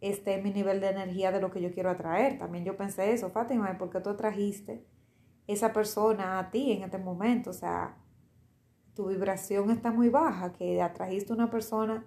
esté 0.00 0.34
en 0.34 0.44
mi 0.44 0.52
nivel 0.52 0.80
de 0.80 0.90
energía 0.90 1.32
de 1.32 1.40
lo 1.40 1.50
que 1.50 1.60
yo 1.60 1.72
quiero 1.72 1.90
atraer. 1.90 2.38
También 2.38 2.64
yo 2.64 2.76
pensé 2.76 3.12
eso, 3.12 3.30
Fátima, 3.30 3.76
¿por 3.76 3.90
qué 3.90 4.00
tú 4.00 4.10
atrajiste 4.10 4.86
esa 5.48 5.72
persona 5.72 6.38
a 6.38 6.50
ti 6.52 6.70
en 6.70 6.84
este 6.84 6.98
momento? 6.98 7.50
O 7.50 7.54
sea, 7.54 7.96
tu 8.94 9.08
vibración 9.08 9.70
está 9.70 9.90
muy 9.90 10.10
baja, 10.10 10.52
que 10.52 10.80
atrajiste 10.80 11.32
una 11.32 11.50
persona 11.50 12.06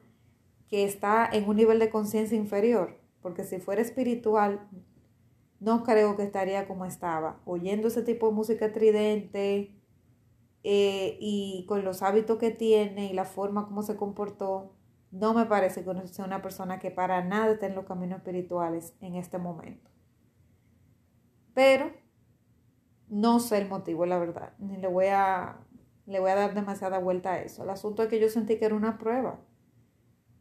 que 0.70 0.86
está 0.86 1.28
en 1.30 1.50
un 1.50 1.58
nivel 1.58 1.80
de 1.80 1.89
conciencia 1.89 2.38
inferior, 2.38 3.02
porque 3.22 3.43
si 3.43 3.60
fuera 3.60 3.82
espiritual, 3.82 4.65
no 5.60 5.84
creo 5.84 6.15
que 6.15 6.24
estaría 6.24 6.67
como 6.67 6.86
estaba, 6.86 7.39
oyendo 7.46 7.88
ese 7.88 8.04
tipo 8.04 8.28
de 8.28 8.34
música 8.34 8.72
tridente 8.72 9.76
eh, 10.63 11.17
y 11.20 11.65
con 11.67 11.84
los 11.84 12.02
hábitos 12.02 12.38
que 12.38 12.52
tiene 12.52 13.08
y 13.08 13.13
la 13.13 13.26
forma 13.26 13.65
como 13.65 13.82
se 13.82 13.96
comportó, 13.96 14.74
no 15.12 15.34
me 15.34 15.46
parece 15.46 15.84
que 15.84 16.08
sea 16.08 16.26
una 16.26 16.41
persona 16.41 16.80
que 16.80 16.91
para 16.91 17.24
nada 17.24 17.54
esté 17.54 17.67
en 17.67 17.76
los 17.76 17.86
caminos 17.86 18.20
espirituales 18.20 18.93
en 19.02 19.15
este 19.15 19.38
momento. 19.38 19.89
Pero 21.54 21.91
no 23.10 23.39
sé 23.39 23.58
el 23.58 23.70
motivo, 23.70 24.06
la 24.06 24.20
verdad, 24.20 24.54
ni 24.60 24.78
le 24.78 24.88
voy 24.88 25.08
a, 25.08 25.58
le 26.06 26.20
voy 26.20 26.30
a 26.30 26.36
dar 26.36 26.54
demasiada 26.54 27.00
vuelta 27.00 27.34
a 27.34 27.39
eso. 27.39 27.63
El 27.63 27.70
asunto 27.70 28.04
es 28.04 28.10
que 28.10 28.20
yo 28.20 28.30
sentí 28.30 28.60
que 28.60 28.65
era 28.65 28.76
una 28.76 28.98
prueba 28.98 29.39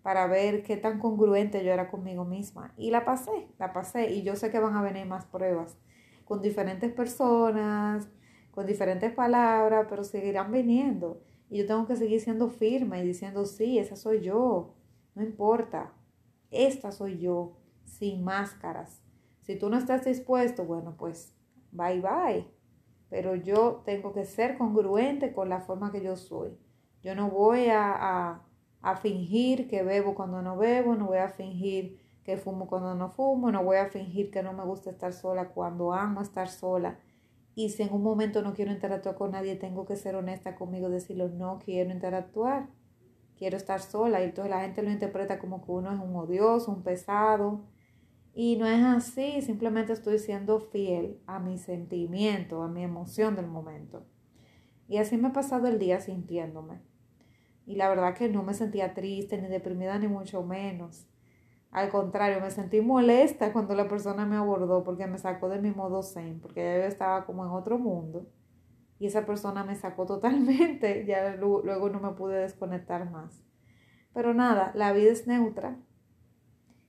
para 0.07 0.29
ver 0.29 0.63
qué 0.63 0.77
tan 0.77 1.01
congruente 1.01 1.65
yo 1.65 1.73
era 1.73 1.91
conmigo 1.91 2.25
misma. 2.25 2.73
Y 2.77 2.93
la 2.93 3.05
pasé, 3.05 3.49
la 3.59 3.73
pasé. 3.73 4.13
Y 4.13 4.23
yo 4.23 4.37
sé 4.37 4.53
que 4.53 4.61
van 4.61 4.77
a 4.77 4.81
venir 4.81 5.05
más 5.05 5.25
pruebas 5.25 5.77
con 6.25 6.41
diferentes 6.43 6.93
personas, 6.93 8.09
con 8.53 8.67
diferentes 8.67 9.13
palabras, 9.13 9.89
pero 9.91 10.05
seguirán 10.05 10.53
viniendo. 10.53 11.21
Y 11.51 11.59
yo 11.59 11.67
tengo 11.67 11.89
que 11.89 11.97
seguir 11.97 12.21
siendo 12.21 12.51
firme 12.51 13.03
y 13.03 13.05
diciendo, 13.05 13.47
sí, 13.47 13.81
esa 13.81 13.97
soy 13.97 14.21
yo. 14.21 14.77
No 15.17 15.25
importa. 15.25 15.93
Esta 16.53 16.93
soy 16.93 17.19
yo, 17.19 17.57
sin 17.85 18.23
máscaras. 18.23 19.03
Si 19.41 19.59
tú 19.59 19.69
no 19.69 19.77
estás 19.77 20.05
dispuesto, 20.05 20.65
bueno, 20.67 20.95
pues 20.97 21.35
bye 21.73 22.01
bye. 22.01 22.47
Pero 23.11 23.35
yo 23.35 23.83
tengo 23.85 24.13
que 24.13 24.25
ser 24.25 24.57
congruente 24.57 25.33
con 25.33 25.49
la 25.49 25.63
forma 25.63 25.91
que 25.91 26.01
yo 26.01 26.15
soy. 26.15 26.57
Yo 27.03 27.17
no 27.17 27.29
voy 27.29 27.71
a 27.71 27.93
a 27.93 28.46
fingir 28.97 29.69
que 29.69 29.83
bebo 29.83 30.15
cuando 30.15 30.43
no 30.43 30.57
bebo, 30.57 30.95
no 30.95 31.07
voy 31.07 31.19
a 31.19 31.29
fingir 31.29 32.01
que 32.25 32.37
fumo 32.37 32.67
cuando 32.67 32.95
no 32.95 33.09
fumo, 33.09 33.53
no 33.53 33.63
voy 33.63 33.77
a 33.77 33.87
fingir 33.87 34.31
que 34.31 34.43
no 34.43 34.53
me 34.53 34.65
gusta 34.65 34.91
estar 34.91 35.13
sola 35.13 35.49
cuando 35.51 35.93
amo 35.93 36.21
estar 36.21 36.49
sola. 36.49 36.99
Y 37.55 37.71
si 37.71 37.85
en 37.85 37.93
un 37.93 38.03
momento 38.03 38.43
no 38.43 38.53
quiero 38.53 38.73
interactuar 38.73 39.15
con 39.15 39.31
nadie, 39.31 39.57
tengo 39.57 39.87
que 39.87 39.97
ser 39.97 40.15
honesta 40.15 40.57
conmigo, 40.57 40.91
decirlo, 40.91 41.29
no 41.29 41.59
quiero 41.59 41.91
interactuar, 41.91 42.69
quiero 43.37 43.57
estar 43.57 43.81
sola. 43.81 44.21
Y 44.21 44.25
entonces 44.25 44.51
la 44.51 44.61
gente 44.61 44.83
lo 44.83 44.91
interpreta 44.91 45.39
como 45.39 45.65
que 45.65 45.73
uno 45.73 45.91
es 45.93 45.99
un 45.99 46.15
odioso, 46.17 46.71
un 46.71 46.83
pesado. 46.83 47.65
Y 48.35 48.57
no 48.57 48.67
es 48.67 48.85
así, 48.85 49.41
simplemente 49.41 49.95
estoy 49.95 50.19
siendo 50.19 50.61
fiel 50.61 51.19
a 51.27 51.39
mi 51.39 51.57
sentimiento, 51.57 52.63
a 52.63 52.69
mi 52.69 52.83
emoción 52.83 53.37
del 53.37 53.47
momento. 53.47 54.05
Y 54.89 54.99
así 54.99 55.17
me 55.17 55.29
he 55.29 55.33
pasado 55.33 55.69
el 55.69 55.79
día 55.79 56.01
sintiéndome. 56.01 56.83
Y 57.67 57.77
la 57.77 57.89
verdad 57.89 58.15
que 58.15 58.29
no 58.29 58.43
me 58.43 58.55
sentía 58.55 58.95
triste, 58.95 59.41
ni 59.41 59.49
deprimida, 59.49 59.99
ni 59.99 60.09
mucho 60.09 60.43
menos. 60.45 61.07
Al 61.73 61.91
contrario, 61.91 62.41
me 62.41 62.51
sentí 62.51 62.81
molesta 62.81 63.53
cuando 63.53 63.75
la 63.75 63.89
persona 63.89 64.25
me 64.25 64.37
abordó 64.37 64.83
porque 64.85 65.07
me 65.07 65.19
sacó 65.19 65.49
de 65.49 65.61
mi 65.61 65.73
modo 65.73 66.03
zen, 66.03 66.41
porque 66.41 66.61
ya 66.61 66.79
yo 66.79 66.85
estaba 66.85 67.27
como 67.27 67.45
en 67.45 67.51
otro 67.51 67.79
mundo. 67.79 68.27
Y 68.99 69.07
esa 69.07 69.27
persona 69.27 69.65
me 69.65 69.75
sacó 69.75 70.07
totalmente, 70.07 71.05
ya 71.09 71.37
luego 71.37 71.91
no 71.91 72.01
me 72.01 72.13
pude 72.13 72.39
desconectar 72.39 73.11
más. 73.11 73.43
Pero 74.15 74.33
nada, 74.33 74.73
la 74.75 74.93
vida 74.93 75.11
es 75.11 75.27
neutra. 75.27 75.77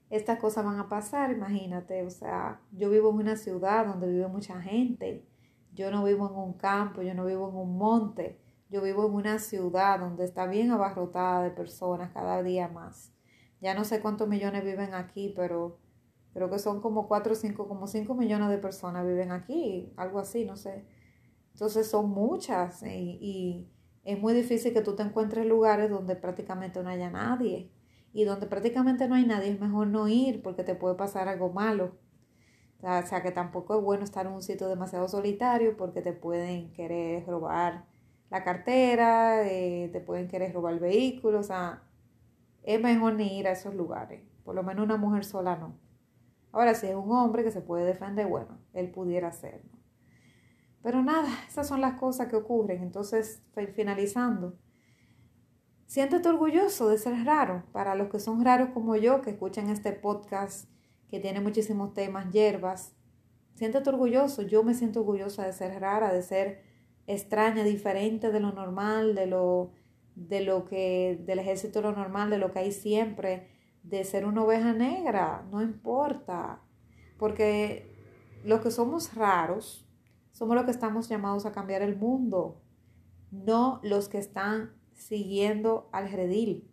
Estas 0.09 0.39
cosas 0.39 0.63
van 0.63 0.79
a 0.79 0.87
pasar, 0.87 1.31
imagínate. 1.31 2.03
O 2.03 2.09
sea, 2.09 2.61
yo 2.71 2.89
vivo 2.89 3.09
en 3.09 3.17
una 3.17 3.35
ciudad 3.35 3.85
donde 3.85 4.07
vive 4.07 4.27
mucha 4.27 4.61
gente. 4.61 5.27
Yo 5.73 5.91
no 5.91 6.05
vivo 6.05 6.29
en 6.29 6.35
un 6.35 6.53
campo, 6.53 7.01
yo 7.01 7.13
no 7.13 7.25
vivo 7.25 7.49
en 7.49 7.55
un 7.55 7.77
monte. 7.77 8.39
Yo 8.69 8.81
vivo 8.81 9.05
en 9.07 9.13
una 9.13 9.39
ciudad 9.39 9.99
donde 9.99 10.25
está 10.25 10.45
bien 10.45 10.71
abarrotada 10.71 11.43
de 11.43 11.51
personas 11.51 12.11
cada 12.11 12.43
día 12.43 12.67
más. 12.67 13.13
Ya 13.61 13.73
no 13.73 13.85
sé 13.85 14.01
cuántos 14.01 14.27
millones 14.27 14.63
viven 14.65 14.93
aquí, 14.93 15.33
pero 15.35 15.79
creo 16.33 16.49
que 16.49 16.59
son 16.59 16.81
como 16.81 17.07
4 17.07 17.33
o 17.33 17.35
5, 17.35 17.67
como 17.67 17.87
5 17.87 18.13
millones 18.13 18.49
de 18.49 18.57
personas 18.57 19.05
viven 19.05 19.31
aquí, 19.31 19.93
algo 19.95 20.19
así, 20.19 20.45
no 20.45 20.57
sé. 20.57 20.85
Entonces 21.53 21.89
son 21.89 22.09
muchas 22.09 22.83
y, 22.83 23.17
y 23.21 23.71
es 24.03 24.19
muy 24.19 24.33
difícil 24.33 24.73
que 24.73 24.81
tú 24.81 24.95
te 24.95 25.03
encuentres 25.03 25.45
lugares 25.45 25.89
donde 25.89 26.15
prácticamente 26.15 26.83
no 26.83 26.89
haya 26.89 27.09
nadie. 27.09 27.71
Y 28.13 28.25
donde 28.25 28.47
prácticamente 28.47 29.07
no 29.07 29.15
hay 29.15 29.25
nadie 29.25 29.51
es 29.51 29.59
mejor 29.59 29.87
no 29.87 30.07
ir 30.07 30.41
porque 30.41 30.63
te 30.63 30.75
puede 30.75 30.95
pasar 30.95 31.27
algo 31.27 31.51
malo. 31.51 31.97
O 32.81 33.07
sea, 33.07 33.23
que 33.23 33.31
tampoco 33.31 33.77
es 33.77 33.83
bueno 33.83 34.03
estar 34.03 34.25
en 34.25 34.33
un 34.33 34.41
sitio 34.41 34.67
demasiado 34.67 35.07
solitario 35.07 35.75
porque 35.77 36.01
te 36.01 36.13
pueden 36.13 36.71
querer 36.73 37.25
robar 37.25 37.85
la 38.29 38.43
cartera, 38.43 39.47
eh, 39.47 39.89
te 39.91 40.01
pueden 40.01 40.27
querer 40.27 40.53
robar 40.53 40.73
el 40.73 40.79
vehículo, 40.79 41.39
o 41.39 41.43
sea, 41.43 41.83
es 42.63 42.81
mejor 42.81 43.13
ni 43.13 43.39
ir 43.39 43.47
a 43.47 43.51
esos 43.51 43.73
lugares. 43.73 44.21
Por 44.43 44.55
lo 44.55 44.63
menos 44.63 44.85
una 44.85 44.97
mujer 44.97 45.23
sola 45.23 45.55
no. 45.55 45.77
Ahora, 46.51 46.73
si 46.73 46.87
es 46.87 46.95
un 46.95 47.11
hombre 47.11 47.43
que 47.43 47.51
se 47.51 47.61
puede 47.61 47.85
defender, 47.85 48.27
bueno, 48.27 48.57
él 48.73 48.91
pudiera 48.91 49.29
hacerlo. 49.29 49.77
Pero 50.81 51.03
nada, 51.03 51.27
esas 51.47 51.67
son 51.67 51.81
las 51.81 51.99
cosas 51.99 52.27
que 52.27 52.35
ocurren. 52.35 52.81
Entonces, 52.81 53.43
finalizando, 53.75 54.57
siéntete 55.85 56.29
orgulloso 56.29 56.89
de 56.89 56.97
ser 56.97 57.25
raro. 57.25 57.63
Para 57.71 57.95
los 57.95 58.09
que 58.09 58.19
son 58.19 58.43
raros 58.43 58.69
como 58.73 58.95
yo, 58.95 59.21
que 59.21 59.31
escuchan 59.31 59.69
este 59.69 59.93
podcast 59.93 60.69
que 61.09 61.19
tiene 61.19 61.41
muchísimos 61.41 61.93
temas, 61.93 62.31
hierbas, 62.31 62.95
siéntete 63.55 63.89
orgulloso. 63.89 64.41
Yo 64.41 64.63
me 64.63 64.73
siento 64.73 65.01
orgullosa 65.01 65.45
de 65.45 65.53
ser 65.53 65.79
rara, 65.79 66.13
de 66.13 66.21
ser 66.21 66.66
extraña, 67.07 67.63
diferente 67.63 68.31
de 68.31 68.39
lo 68.39 68.51
normal, 68.51 69.15
de 69.15 69.25
lo 69.25 69.71
de 70.17 70.41
lo 70.41 70.65
que, 70.65 71.23
del 71.25 71.37
ejército 71.37 71.81
lo 71.81 71.91
normal, 71.91 72.31
de 72.31 72.39
lo 72.39 72.51
que 72.51 72.59
hay 72.59 72.71
siempre, 72.71 73.47
de 73.83 74.03
ser 74.03 74.25
una 74.25 74.43
oveja 74.43 74.73
negra, 74.73 75.45
no 75.51 75.61
importa, 75.61 76.59
porque 77.19 77.95
los 78.43 78.61
que 78.61 78.71
somos 78.71 79.13
raros 79.13 79.87
somos 80.31 80.55
los 80.55 80.65
que 80.65 80.71
estamos 80.71 81.07
llamados 81.07 81.45
a 81.45 81.51
cambiar 81.51 81.83
el 81.83 81.95
mundo, 81.95 82.61
no 83.31 83.79
los 83.83 84.09
que 84.09 84.17
están 84.17 84.73
siguiendo 84.93 85.87
al 85.91 86.11
redil. 86.11 86.71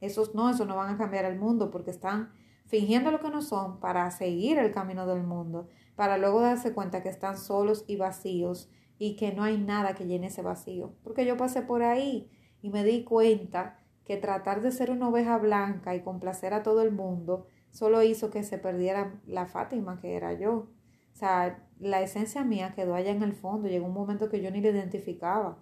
Esos 0.00 0.34
no, 0.34 0.50
esos 0.50 0.66
no 0.66 0.76
van 0.76 0.94
a 0.94 0.98
cambiar 0.98 1.24
el 1.24 1.38
mundo 1.38 1.70
porque 1.70 1.90
están 1.90 2.32
fingiendo 2.66 3.10
lo 3.10 3.20
que 3.20 3.30
no 3.30 3.40
son 3.40 3.80
para 3.80 4.10
seguir 4.10 4.58
el 4.58 4.72
camino 4.72 5.06
del 5.06 5.22
mundo, 5.22 5.68
para 5.96 6.18
luego 6.18 6.42
darse 6.42 6.74
cuenta 6.74 7.02
que 7.02 7.08
están 7.08 7.38
solos 7.38 7.84
y 7.88 7.96
vacíos 7.96 8.70
y 8.98 9.16
que 9.16 9.32
no 9.32 9.44
hay 9.44 9.58
nada 9.58 9.94
que 9.94 10.06
llene 10.06 10.26
ese 10.26 10.42
vacío. 10.42 10.94
Porque 11.02 11.24
yo 11.24 11.36
pasé 11.36 11.62
por 11.62 11.82
ahí 11.82 12.30
y 12.60 12.70
me 12.70 12.84
di 12.84 13.04
cuenta 13.04 13.78
que 14.04 14.16
tratar 14.16 14.62
de 14.62 14.72
ser 14.72 14.90
una 14.90 15.08
oveja 15.08 15.38
blanca 15.38 15.94
y 15.94 16.02
complacer 16.02 16.54
a 16.54 16.62
todo 16.62 16.82
el 16.82 16.92
mundo 16.92 17.46
solo 17.70 18.02
hizo 18.02 18.30
que 18.30 18.42
se 18.42 18.58
perdiera 18.58 19.20
la 19.26 19.46
Fátima 19.46 20.00
que 20.00 20.16
era 20.16 20.32
yo. 20.32 20.68
O 21.12 21.16
sea, 21.16 21.68
la 21.78 22.00
esencia 22.00 22.44
mía 22.44 22.72
quedó 22.74 22.94
allá 22.94 23.10
en 23.10 23.22
el 23.22 23.32
fondo. 23.32 23.68
Llegó 23.68 23.86
un 23.86 23.94
momento 23.94 24.28
que 24.28 24.40
yo 24.40 24.50
ni 24.50 24.60
la 24.60 24.70
identificaba. 24.70 25.58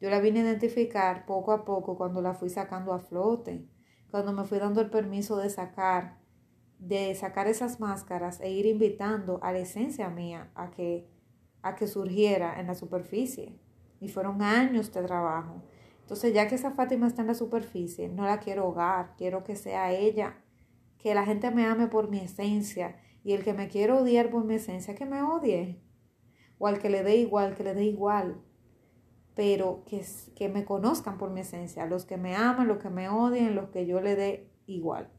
Yo 0.00 0.10
la 0.10 0.20
vine 0.20 0.40
a 0.40 0.44
identificar 0.44 1.26
poco 1.26 1.52
a 1.52 1.64
poco 1.64 1.96
cuando 1.96 2.20
la 2.20 2.34
fui 2.34 2.50
sacando 2.50 2.92
a 2.92 2.98
flote, 2.98 3.66
cuando 4.10 4.32
me 4.32 4.44
fui 4.44 4.58
dando 4.58 4.80
el 4.80 4.90
permiso 4.90 5.36
de 5.36 5.50
sacar, 5.50 6.18
de 6.78 7.14
sacar 7.14 7.46
esas 7.46 7.80
máscaras 7.80 8.40
e 8.40 8.50
ir 8.50 8.66
invitando 8.66 9.40
a 9.42 9.52
la 9.52 9.60
esencia 9.60 10.10
mía 10.10 10.50
a 10.54 10.70
que, 10.70 11.08
a 11.64 11.74
que 11.74 11.86
surgiera 11.86 12.60
en 12.60 12.68
la 12.68 12.74
superficie. 12.74 13.58
Y 14.00 14.08
fueron 14.08 14.42
años 14.42 14.92
de 14.92 15.02
trabajo 15.02 15.62
entonces, 16.04 16.34
ya 16.34 16.46
que 16.48 16.54
esa 16.56 16.72
Fátima 16.72 17.06
está 17.06 17.22
en 17.22 17.28
la 17.28 17.34
superficie, 17.34 18.10
no 18.10 18.26
la 18.26 18.38
quiero 18.38 18.68
hogar, 18.68 19.14
quiero 19.16 19.42
que 19.42 19.56
sea 19.56 19.90
ella, 19.90 20.36
que 20.98 21.14
la 21.14 21.24
gente 21.24 21.50
me 21.50 21.64
ame 21.64 21.86
por 21.86 22.10
mi 22.10 22.18
esencia 22.18 22.96
y 23.24 23.32
el 23.32 23.42
que 23.42 23.54
me 23.54 23.68
quiera 23.68 23.96
odiar 23.96 24.28
por 24.28 24.44
mi 24.44 24.56
esencia, 24.56 24.94
que 24.94 25.06
me 25.06 25.22
odie. 25.22 25.80
O 26.58 26.66
al 26.66 26.78
que 26.78 26.90
le 26.90 27.02
dé 27.02 27.16
igual, 27.16 27.54
que 27.54 27.64
le 27.64 27.72
dé 27.72 27.84
igual. 27.84 28.42
Pero 29.34 29.82
que, 29.86 30.04
que 30.36 30.50
me 30.50 30.66
conozcan 30.66 31.16
por 31.16 31.30
mi 31.30 31.40
esencia, 31.40 31.86
los 31.86 32.04
que 32.04 32.18
me 32.18 32.36
aman, 32.36 32.68
los 32.68 32.78
que 32.78 32.90
me 32.90 33.08
odien, 33.08 33.54
los 33.54 33.70
que 33.70 33.86
yo 33.86 34.02
le 34.02 34.14
dé 34.14 34.52
igual. 34.66 35.10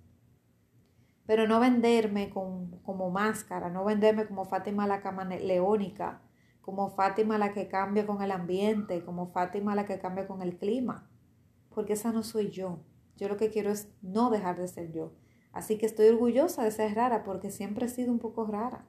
Pero 1.26 1.48
no 1.48 1.60
venderme 1.60 2.30
como 2.30 3.10
máscara, 3.10 3.70
no 3.70 3.84
venderme 3.84 4.28
como 4.28 4.46
Fátima 4.46 4.86
la 4.86 5.02
cama 5.02 5.26
leónica, 5.26 6.22
como 6.66 6.90
Fátima 6.90 7.38
la 7.38 7.54
que 7.54 7.68
cambia 7.68 8.08
con 8.08 8.24
el 8.24 8.32
ambiente, 8.32 9.06
como 9.06 9.28
Fátima 9.28 9.76
la 9.76 9.86
que 9.86 10.00
cambia 10.00 10.28
con 10.28 10.42
el 10.42 10.58
clima, 10.58 11.08
porque 11.70 11.94
esa 11.94 12.12
no 12.12 12.24
soy 12.24 12.50
yo. 12.50 12.80
Yo 13.18 13.30
lo 13.30 13.38
que 13.38 13.52
quiero 13.52 13.70
es 13.70 13.94
no 14.02 14.32
dejar 14.32 14.58
de 14.58 14.68
ser 14.68 14.92
yo. 14.92 15.14
Así 15.54 15.78
que 15.78 15.86
estoy 15.86 16.08
orgullosa 16.08 16.64
de 16.64 16.72
ser 16.72 16.96
rara 16.96 17.24
porque 17.24 17.52
siempre 17.52 17.86
he 17.86 17.90
sido 17.90 18.12
un 18.12 18.18
poco 18.18 18.48
rara. 18.48 18.88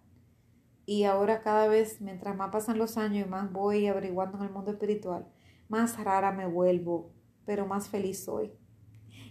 Y 0.87 1.05
ahora 1.05 1.43
cada 1.43 1.69
vez, 1.69 2.01
mientras 2.01 2.35
más 2.35 2.51
pasan 2.51 2.79
los 2.79 2.97
años 2.97 3.27
y 3.27 3.31
más 3.31 3.53
voy 3.53 3.87
averiguando 3.89 4.39
en 4.39 4.45
el 4.45 4.53
mundo 4.53 4.71
espiritual, 4.71 5.29
más 5.69 6.03
rara 6.03 6.33
me 6.33 6.47
vuelvo, 6.47 7.13
pero 7.45 7.67
más 7.67 7.91
feliz 7.91 8.25
soy. 8.25 8.53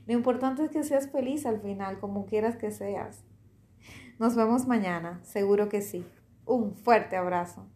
Lo 0.05 0.13
importante 0.13 0.65
es 0.65 0.69
que 0.69 0.84
seas 0.84 1.10
feliz 1.10 1.47
al 1.47 1.62
final, 1.62 1.99
como 1.99 2.27
quieras 2.27 2.58
que 2.58 2.69
seas. 2.69 3.25
Nos 4.19 4.36
vemos 4.36 4.67
mañana, 4.67 5.19
seguro 5.23 5.67
que 5.67 5.81
sí. 5.81 6.05
Un 6.45 6.75
fuerte 6.75 7.15
abrazo. 7.15 7.67